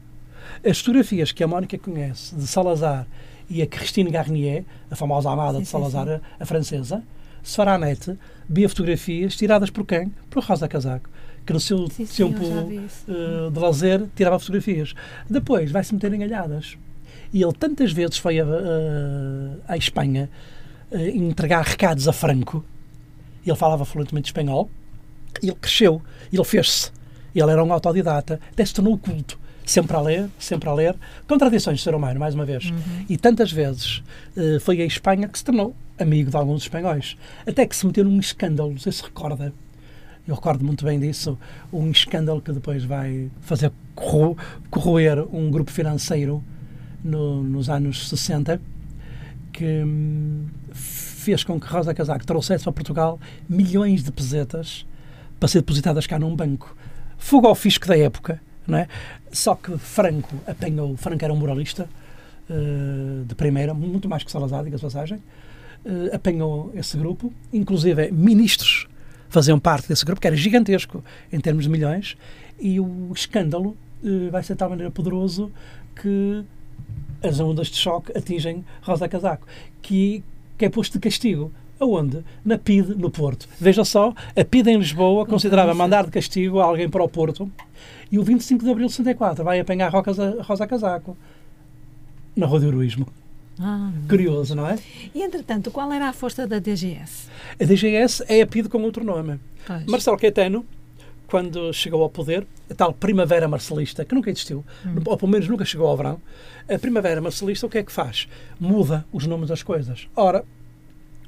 As 0.64 0.78
fotografias 0.78 1.32
que 1.32 1.44
a 1.44 1.48
Mónica 1.48 1.76
conhece 1.80 2.36
de 2.36 2.46
Salazar 2.46 3.08
e 3.50 3.62
a 3.62 3.68
Christine 3.68 4.12
Garnier, 4.12 4.64
a 4.92 4.96
famosa 4.96 5.30
amada 5.30 5.58
sim, 5.58 5.64
de 5.64 5.70
Salazar, 5.70 6.08
sim, 6.08 6.16
sim. 6.16 6.22
A, 6.40 6.46
francesa, 6.46 7.04
net, 7.80 8.18
via 8.48 8.70
fotografias 8.70 9.36
tiradas 9.36 9.70
por 9.70 9.86
quem? 9.86 10.14
Por 10.30 10.44
Rosa 10.44 10.68
Casaco 10.68 11.10
que 11.50 11.54
no 11.54 11.60
seu 11.60 11.90
tempo 11.90 12.44
uh, 12.46 13.50
de 13.50 13.60
lazer 13.60 14.06
tirava 14.16 14.38
fotografias. 14.38 14.94
Depois 15.28 15.72
vai-se 15.72 15.92
meter 15.96 16.14
em 16.14 16.24
alhadas. 16.24 16.78
E 17.34 17.42
ele 17.42 17.54
tantas 17.54 17.92
vezes 17.92 18.18
foi 18.18 18.40
a, 18.40 18.44
a, 18.44 19.74
a 19.74 19.78
Espanha 19.78 20.30
uh, 20.92 20.98
entregar 20.98 21.66
recados 21.66 22.08
a 22.08 22.14
Franco. 22.14 22.64
Ele 23.44 23.56
falava 23.56 23.84
fluentemente 23.84 24.28
espanhol. 24.28 24.70
Ele 25.42 25.56
cresceu. 25.56 26.00
Ele 26.32 26.44
fez-se. 26.44 26.92
Ele 27.34 27.50
era 27.50 27.64
um 27.64 27.74
autodidata. 27.74 28.40
Até 28.52 28.64
se 28.64 28.76
tornou 28.76 28.96
culto. 28.96 29.40
Sempre 29.70 29.96
a 29.96 30.02
ler, 30.02 30.30
sempre 30.40 30.68
a 30.68 30.74
ler. 30.74 30.96
Contradições 31.28 31.80
do 31.80 31.84
ser 31.84 31.94
humano, 31.94 32.20
mais 32.20 32.34
uma 32.34 32.44
vez. 32.44 32.72
Uhum. 32.72 33.06
E 33.08 33.18
tantas 33.18 33.52
vezes 33.52 34.02
uh, 34.36 34.60
foi 34.62 34.82
a 34.82 34.86
Espanha 34.86 35.28
que 35.28 35.38
se 35.38 35.46
tornou 35.46 35.76
amigo 36.00 36.32
de 36.32 36.36
alguns 36.36 36.64
espanhóis. 36.64 37.16
Até 37.46 37.68
que 37.68 37.76
se 37.76 37.86
meteu 37.86 38.04
num 38.04 38.20
escândalo, 38.20 38.72
não 38.72 38.80
sei 38.80 38.92
se 38.92 39.04
recorda, 39.04 39.54
eu 40.28 40.34
recordo 40.34 40.66
muito 40.66 40.84
bem 40.84 41.00
disso, 41.00 41.38
um 41.72 41.92
escândalo 41.92 42.42
que 42.42 42.52
depois 42.52 42.84
vai 42.84 43.30
fazer 43.42 43.72
corroer 44.72 45.24
um 45.32 45.52
grupo 45.52 45.70
financeiro 45.70 46.44
no, 47.04 47.44
nos 47.44 47.70
anos 47.70 48.10
60, 48.10 48.60
que 49.54 49.84
hum, 49.84 50.48
fez 50.74 51.44
com 51.44 51.60
que 51.60 51.68
Rosa 51.68 51.94
Casaco 51.94 52.26
trouxesse 52.26 52.64
para 52.64 52.74
Portugal 52.74 53.20
milhões 53.48 54.04
de 54.04 54.12
pesetas 54.12 54.84
para 55.40 55.48
ser 55.48 55.60
depositadas 55.60 56.08
cá 56.08 56.18
num 56.18 56.36
banco. 56.36 56.76
Fuga 57.20 57.48
ao 57.48 57.54
fisco 57.54 57.88
da 57.88 57.96
época, 57.96 58.42
não 58.70 58.78
é? 58.78 58.88
Só 59.32 59.56
que 59.56 59.78
Franco 59.78 60.36
apanhou, 60.48 60.96
Franco 60.98 61.24
era 61.24 61.34
um 61.34 61.38
moralista 61.38 61.88
uh, 62.50 63.26
de 63.26 63.36
primeira, 63.36 63.74
muito 63.74 64.10
mais 64.10 64.24
que 64.24 64.32
Salazar, 64.32 64.64
diga-se 64.64 64.84
passagem, 64.84 65.18
uh, 65.86 66.16
apanhou 66.16 66.72
esse 66.76 66.98
grupo, 66.98 67.32
inclusive 67.54 68.12
ministros 68.12 68.88
faziam 69.30 69.60
parte 69.60 69.88
desse 69.88 70.04
grupo, 70.04 70.20
que 70.20 70.28
era 70.28 70.36
gigantesco 70.36 71.04
em 71.32 71.40
termos 71.40 71.66
de 71.66 71.70
milhões, 71.70 72.18
e 72.60 72.80
o 72.80 73.12
escândalo 73.14 73.78
uh, 74.04 74.32
vai 74.32 74.44
ser 74.44 74.54
de 74.54 74.60
tal 74.60 74.70
maneira 74.70 74.92
poderoso 74.92 75.52
que 75.96 76.44
as 77.22 77.40
ondas 77.40 77.68
de 77.68 77.78
choque 77.78 78.18
atingem 78.18 78.66
Rosa 78.82 79.08
Casaco, 79.08 79.46
que, 79.82 80.24
que 80.58 80.66
é 80.66 80.70
posto 80.70 80.94
de 80.94 81.00
castigo. 81.00 81.52
Aonde? 81.80 82.24
Na 82.44 82.58
PID, 82.58 82.96
no 82.96 83.10
Porto. 83.10 83.48
Veja 83.60 83.86
só, 83.86 84.14
a 84.36 84.44
PID 84.44 84.68
em 84.68 84.78
Lisboa 84.78 85.26
considerava 85.26 85.74
mandar 85.74 86.06
de 86.06 86.12
castigo 86.12 86.60
alguém 86.60 86.90
para 86.90 87.04
o 87.04 87.10
Porto 87.10 87.50
e 88.12 88.20
o 88.20 88.24
25 88.24 88.64
de 88.64 88.72
abril 88.72 88.88
de 88.88 88.94
64 88.94 89.44
vai 89.44 89.60
apanhar 89.60 89.92
Rosa 89.92 90.68
Casaco 90.68 91.16
na 92.36 92.46
Rua 92.46 92.60
de 92.60 92.68
Heroísmo. 92.68 93.08
Ah. 93.60 93.92
Curioso, 94.08 94.56
não 94.56 94.68
é? 94.68 94.80
E, 95.14 95.22
entretanto, 95.22 95.70
qual 95.70 95.92
era 95.92 96.08
a 96.08 96.14
força 96.14 96.48
da 96.48 96.60
DGS? 96.60 97.28
A 97.60 97.66
DGS 97.66 98.24
é 98.28 98.42
a 98.42 98.48
PID 98.48 98.70
com 98.70 98.82
outro 98.84 99.04
nome. 99.04 99.40
Pois. 99.68 99.86
Marcelo 99.86 100.18
Caetano, 100.18 100.66
quando 101.28 101.74
chegou 101.74 102.02
ao 102.02 102.10
poder, 102.10 102.48
a 102.70 102.74
tal 102.74 102.94
primavera 102.94 103.48
marcelista, 103.48 104.06
que 104.06 104.16
nunca 104.16 104.30
existiu, 104.30 104.66
hum. 104.86 104.96
ou 105.06 105.18
pelo 105.18 105.32
menos 105.32 105.48
nunca 105.48 105.66
chegou 105.66 105.88
ao 105.88 105.98
verão, 105.98 106.22
a 106.74 106.80
primavera 106.80 107.20
marcelista 107.20 107.68
o 107.68 107.70
que 107.70 107.78
é 107.78 107.84
que 107.84 107.92
faz? 107.92 108.30
Muda 108.60 109.06
os 109.12 109.28
nomes 109.28 109.50
das 109.50 109.62
coisas. 109.62 110.08
Ora, 110.16 110.46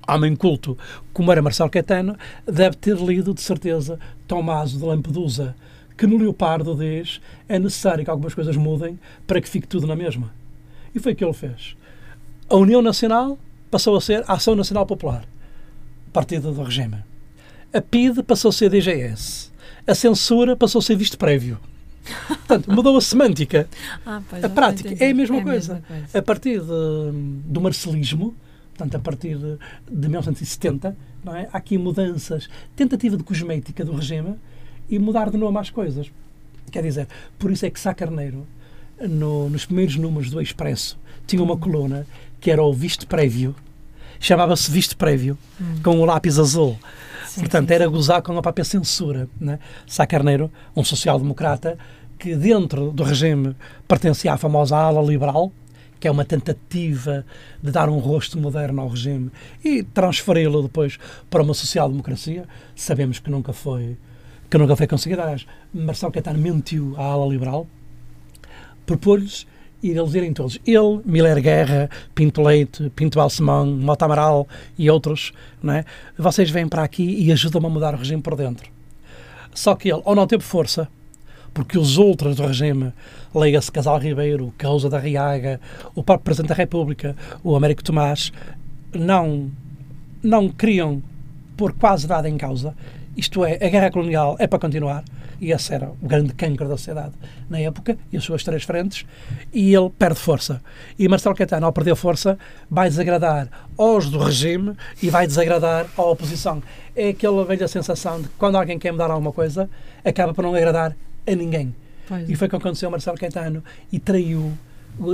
homem 0.07 0.35
culto, 0.35 0.77
como 1.13 1.31
era 1.31 1.41
Marcelo 1.41 1.69
Caetano, 1.69 2.17
deve 2.45 2.75
ter 2.75 2.97
lido, 2.97 3.33
de 3.33 3.41
certeza, 3.41 3.99
Tommaso 4.27 4.77
de 4.77 4.85
Lampedusa, 4.85 5.55
que 5.97 6.07
no 6.07 6.17
Leopardo 6.17 6.75
diz 6.75 7.21
é 7.47 7.59
necessário 7.59 8.03
que 8.03 8.09
algumas 8.09 8.33
coisas 8.33 8.55
mudem 8.55 8.99
para 9.27 9.39
que 9.39 9.49
fique 9.49 9.67
tudo 9.67 9.87
na 9.87 9.95
mesma. 9.95 10.33
E 10.93 10.99
foi 10.99 11.13
o 11.13 11.15
que 11.15 11.23
ele 11.23 11.33
fez 11.33 11.75
a 12.51 12.57
União 12.57 12.81
Nacional 12.81 13.39
passou 13.71 13.95
a 13.95 14.01
ser 14.01 14.25
a 14.27 14.33
Ação 14.33 14.55
Nacional 14.55 14.85
Popular, 14.85 15.23
partido 16.11 16.51
do 16.51 16.63
regime. 16.63 16.97
A 17.73 17.79
PID 17.79 18.23
passou 18.23 18.49
a 18.49 18.51
ser 18.51 18.69
DGS. 18.69 19.49
A 19.87 19.95
censura 19.95 20.53
passou 20.57 20.79
a 20.79 20.81
ser 20.81 20.97
visto 20.97 21.17
prévio. 21.17 21.57
Portanto, 22.27 22.69
mudou 22.69 22.97
a 22.97 23.01
semântica. 23.01 23.69
Ah, 24.05 24.21
a 24.43 24.49
prática 24.49 24.93
é 25.01 25.11
a 25.11 25.13
mesma, 25.13 25.37
é 25.37 25.43
coisa. 25.43 25.73
mesma 25.75 25.87
coisa. 25.87 26.19
A 26.19 26.21
partir 26.21 26.59
de, 26.59 27.11
do 27.45 27.61
marcelismo, 27.61 28.35
portanto, 28.81 28.95
a 28.95 28.99
partir 28.99 29.37
de, 29.37 29.57
de 29.91 30.07
1970, 30.07 30.95
não 31.23 31.35
é? 31.35 31.47
há 31.51 31.57
aqui 31.57 31.77
mudanças, 31.77 32.49
tentativa 32.75 33.15
de 33.15 33.23
cosmética 33.23 33.85
do 33.85 33.93
regime 33.93 34.35
e 34.89 34.97
mudar 34.97 35.29
de 35.29 35.37
nome 35.37 35.59
às 35.59 35.69
coisas. 35.69 36.11
Quer 36.71 36.83
dizer, 36.83 37.07
por 37.37 37.51
isso 37.51 37.65
é 37.65 37.69
que 37.69 37.79
Sá 37.79 37.93
Carneiro, 37.93 38.45
no, 38.99 39.49
nos 39.49 39.65
primeiros 39.65 39.95
números 39.97 40.29
do 40.29 40.41
Expresso, 40.41 40.97
tinha 41.27 41.43
uma 41.43 41.57
coluna 41.57 42.07
que 42.39 42.49
era 42.49 42.63
o 42.63 42.73
visto 42.73 43.05
prévio, 43.05 43.55
chamava-se 44.19 44.71
visto 44.71 44.97
prévio, 44.97 45.37
hum. 45.59 45.81
com 45.83 45.99
o 45.99 46.05
lápis 46.05 46.39
azul. 46.39 46.77
Sim, 47.27 47.41
Portanto, 47.41 47.67
sim, 47.67 47.73
era 47.73 47.87
gozar 47.87 48.21
com 48.21 48.37
a 48.37 48.41
própria 48.41 48.65
censura. 48.65 49.29
Né? 49.39 49.59
Sá 49.85 50.07
Carneiro, 50.07 50.51
um 50.75 50.83
social-democrata, 50.83 51.77
que 52.17 52.35
dentro 52.35 52.91
do 52.91 53.03
regime 53.03 53.55
pertencia 53.87 54.33
à 54.33 54.37
famosa 54.37 54.75
ala 54.75 55.01
liberal, 55.01 55.51
que 56.01 56.07
é 56.07 56.11
uma 56.11 56.25
tentativa 56.25 57.23
de 57.61 57.71
dar 57.71 57.87
um 57.87 57.99
rosto 57.99 58.39
moderno 58.39 58.81
ao 58.81 58.87
regime 58.87 59.31
e 59.63 59.83
transferi-lo 59.83 60.63
depois 60.63 60.97
para 61.29 61.43
uma 61.43 61.53
social-democracia. 61.53 62.45
Sabemos 62.75 63.19
que 63.19 63.29
nunca 63.29 63.53
foi 63.53 63.97
que 64.49 64.57
nunca 64.57 64.75
foi 64.75 64.87
conseguido. 64.87 65.21
Aliás, 65.21 65.45
Marcelo 65.73 66.11
Caetano 66.11 66.37
mentiu 66.37 66.93
à 66.97 67.03
ala 67.03 67.25
liberal, 67.25 67.65
propôs-lhes 68.85 69.47
e 69.81 69.91
eles 69.91 70.13
irem 70.13 70.33
todos. 70.33 70.59
Ele, 70.65 71.01
Miller 71.05 71.41
Guerra, 71.41 71.89
Pinto 72.13 72.41
Leite, 72.41 72.89
Pinto 72.89 73.17
Balsemão, 73.17 73.65
Mota 73.65 74.05
Amaral 74.05 74.47
e 74.77 74.89
outros, 74.89 75.31
não 75.63 75.73
é? 75.73 75.85
vocês 76.17 76.49
vêm 76.49 76.67
para 76.67 76.83
aqui 76.83 77.23
e 77.23 77.31
ajudam-me 77.31 77.67
a 77.67 77.69
mudar 77.69 77.93
o 77.93 77.97
regime 77.97 78.21
por 78.21 78.35
dentro. 78.35 78.69
Só 79.53 79.75
que 79.75 79.89
ele 79.89 80.01
ou 80.03 80.15
não 80.15 80.27
teve 80.27 80.43
força, 80.43 80.89
porque 81.53 81.77
os 81.77 81.97
outros 81.97 82.35
do 82.35 82.45
regime, 82.45 82.93
leia-se 83.33 83.71
Casal 83.71 83.97
Ribeiro, 83.99 84.53
Causa 84.57 84.89
da 84.89 84.99
Riaga, 84.99 85.59
o 85.95 86.03
próprio 86.03 86.25
Presidente 86.25 86.49
da 86.49 86.55
República, 86.55 87.15
o 87.43 87.55
Américo 87.55 87.83
Tomás, 87.83 88.31
não, 88.93 89.49
não 90.23 90.49
queriam 90.49 91.01
pôr 91.57 91.73
quase 91.73 92.07
nada 92.07 92.29
em 92.29 92.37
causa. 92.37 92.75
Isto 93.15 93.43
é, 93.43 93.55
a 93.55 93.69
guerra 93.69 93.91
colonial 93.91 94.35
é 94.39 94.47
para 94.47 94.59
continuar 94.59 95.03
e 95.41 95.51
esse 95.51 95.73
era 95.73 95.89
o 95.89 95.97
grande 96.07 96.33
cancro 96.33 96.69
da 96.69 96.77
sociedade 96.77 97.13
na 97.49 97.59
época, 97.59 97.97
e 98.11 98.15
as 98.15 98.23
suas 98.23 98.43
três 98.43 98.63
frentes, 98.63 99.05
e 99.51 99.73
ele 99.73 99.89
perde 99.89 100.19
força. 100.19 100.61
E 100.97 101.07
Marcelo 101.07 101.35
Caetano, 101.35 101.65
ao 101.65 101.73
perder 101.73 101.95
força, 101.95 102.37
vai 102.69 102.87
desagradar 102.87 103.49
aos 103.75 104.07
do 104.07 104.19
regime 104.19 104.75
e 105.01 105.09
vai 105.09 105.25
desagradar 105.25 105.87
à 105.97 106.03
oposição. 106.03 106.61
É 106.95 107.09
aquela 107.09 107.43
velha 107.43 107.67
sensação 107.67 108.21
de 108.21 108.27
que 108.29 108.35
quando 108.37 108.55
alguém 108.55 108.77
quer 108.77 108.91
mudar 108.91 109.09
alguma 109.09 109.33
coisa, 109.33 109.67
acaba 110.05 110.31
por 110.31 110.43
não 110.43 110.53
agradar 110.53 110.95
a 111.27 111.35
ninguém. 111.35 111.75
Pois. 112.07 112.29
E 112.29 112.35
foi 112.35 112.47
o 112.47 112.49
que 112.49 112.55
aconteceu 112.55 112.87
a 112.87 112.91
Marcelo 112.91 113.17
Caetano 113.17 113.63
e 113.91 113.99
traiu 113.99 114.51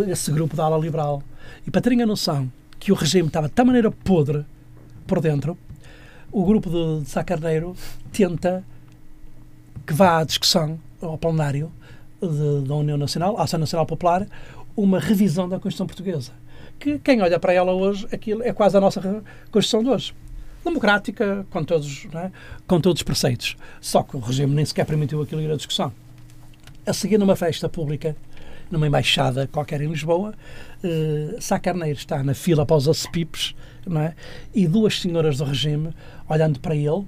esse 0.07 0.31
grupo 0.31 0.55
da 0.55 0.65
ala 0.65 0.77
liberal. 0.77 1.21
E 1.65 1.71
para 1.71 1.81
terem 1.81 2.01
a 2.01 2.05
noção 2.05 2.51
que 2.79 2.91
o 2.91 2.95
regime 2.95 3.27
estava 3.27 3.47
de 3.47 3.53
tal 3.53 3.65
maneira 3.65 3.91
podre 3.91 4.45
por 5.05 5.21
dentro, 5.21 5.57
o 6.31 6.45
grupo 6.45 6.69
de, 6.69 7.03
de 7.03 7.09
Sá 7.09 7.23
Carneiro 7.23 7.75
tenta 8.11 8.63
que 9.85 9.93
vá 9.93 10.19
à 10.19 10.23
discussão 10.23 10.79
ao 11.01 11.17
plenário 11.17 11.71
da 12.65 12.75
União 12.75 12.97
Nacional, 12.97 13.37
a 13.37 13.43
Ação 13.43 13.59
Nacional 13.59 13.85
Popular, 13.85 14.27
uma 14.75 14.99
revisão 14.99 15.47
da 15.47 15.59
Constituição 15.59 15.87
Portuguesa. 15.87 16.31
Que 16.79 16.99
quem 16.99 17.21
olha 17.21 17.39
para 17.39 17.53
ela 17.53 17.71
hoje, 17.71 18.07
aquilo 18.11 18.43
é 18.43 18.51
quase 18.51 18.75
a 18.77 18.81
nossa 18.81 19.01
Constituição 19.51 19.83
de 19.83 19.89
hoje. 19.89 20.13
Democrática, 20.69 21.45
com 21.49 21.63
todos, 21.63 22.07
é? 22.13 22.31
com 22.67 22.79
todos 22.79 22.99
os 22.99 23.03
preceitos. 23.03 23.55
Só 23.81 24.03
que 24.03 24.15
o 24.15 24.19
regime 24.19 24.53
nem 24.53 24.65
sequer 24.65 24.85
permitiu 24.85 25.21
aquilo 25.21 25.41
ir 25.41 25.51
à 25.51 25.55
discussão. 25.55 25.91
A 26.85 26.93
seguir, 26.93 27.17
numa 27.17 27.35
festa 27.35 27.67
pública, 27.67 28.15
numa 28.71 28.87
embaixada 28.87 29.47
qualquer 29.47 29.81
em 29.81 29.87
Lisboa, 29.87 30.33
uh, 30.83 31.41
Sá 31.41 31.59
Carneiro 31.59 31.97
está 31.97 32.23
na 32.23 32.33
fila 32.33 32.65
para 32.65 32.75
os 32.75 32.87
acepipes, 32.87 33.55
não 33.85 34.01
é? 34.01 34.15
e 34.53 34.67
duas 34.67 34.99
senhoras 34.99 35.37
do 35.37 35.45
regime, 35.45 35.93
olhando 36.29 36.59
para 36.59 36.75
ele, 36.75 37.05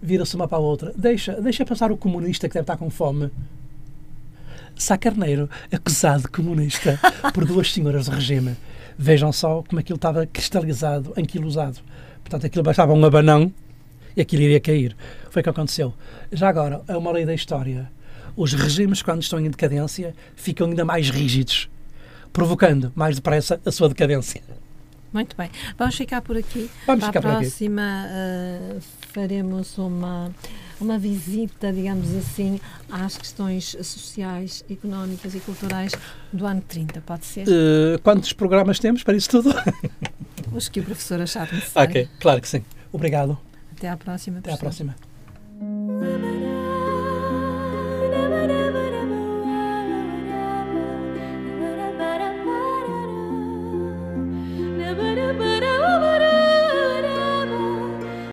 vira-se 0.00 0.34
uma 0.36 0.48
para 0.48 0.58
a 0.58 0.60
outra. 0.60 0.92
Deixa, 0.96 1.40
deixa 1.40 1.64
passar 1.64 1.90
o 1.90 1.96
comunista 1.96 2.48
que 2.48 2.54
deve 2.54 2.64
estar 2.64 2.76
com 2.76 2.90
fome. 2.90 3.30
Sá 4.74 4.98
Carneiro, 4.98 5.48
acusado 5.72 6.22
de 6.22 6.28
comunista 6.28 7.00
por 7.32 7.46
duas 7.46 7.72
senhoras 7.72 8.06
do 8.06 8.12
regime. 8.12 8.56
Vejam 8.98 9.32
só 9.32 9.62
como 9.62 9.78
aquilo 9.80 9.96
estava 9.96 10.26
cristalizado, 10.26 11.12
anquilosado. 11.16 11.78
Portanto, 12.22 12.46
aquilo 12.46 12.64
bastava 12.64 12.92
um 12.92 13.04
abanão 13.04 13.52
e 14.16 14.20
aquilo 14.20 14.42
iria 14.42 14.60
cair. 14.60 14.96
Foi 15.30 15.40
o 15.40 15.42
que 15.42 15.50
aconteceu. 15.50 15.92
Já 16.32 16.48
agora, 16.48 16.82
é 16.88 16.96
uma 16.96 17.12
lei 17.12 17.24
da 17.26 17.34
história. 17.34 17.90
os 18.36 18.52
regimes, 18.52 19.02
quando 19.02 19.22
estão 19.22 19.38
em 19.40 19.48
decadência, 19.50 20.14
ficam 20.34 20.66
ainda 20.68 20.84
mais 20.84 21.08
rígidos, 21.10 21.68
provocando 22.32 22.92
mais 22.94 23.16
depressa 23.16 23.60
a 23.64 23.70
sua 23.72 23.88
decadência. 23.88 24.42
Muito 25.12 25.36
bem. 25.36 25.50
Vamos 25.78 25.94
ficar 25.96 26.20
por 26.20 26.36
aqui. 26.36 26.70
Vamos 26.86 27.04
Para 27.04 27.12
ficar 27.12 27.18
a 27.20 27.22
por 27.22 27.30
aqui. 27.30 27.40
próxima 27.46 28.06
uh, 28.06 28.80
faremos 29.12 29.78
uma, 29.78 30.30
uma 30.80 30.98
visita, 30.98 31.72
digamos 31.72 32.14
assim, 32.14 32.60
às 32.90 33.16
questões 33.16 33.76
sociais, 33.82 34.64
económicas 34.70 35.34
e 35.34 35.40
culturais 35.40 35.92
do 36.32 36.46
ano 36.46 36.62
30, 36.66 37.00
pode 37.00 37.24
ser? 37.24 37.46
Uh, 37.48 37.98
quantos 38.02 38.32
programas 38.32 38.78
temos 38.78 39.02
para 39.02 39.16
isso 39.16 39.30
tudo? 39.30 39.54
Os 40.52 40.68
que 40.68 40.80
o 40.80 40.84
professor 40.84 41.20
achar 41.20 41.52
necessário. 41.52 41.90
Ok, 41.90 42.08
claro 42.20 42.40
que 42.40 42.48
sim. 42.48 42.64
Obrigado. 42.92 43.38
Até 43.76 43.88
à 43.88 43.96
próxima. 43.96 44.38
Até 44.38 44.56
professor. 44.56 44.90
à 44.90 44.94
próxima. 45.58 46.65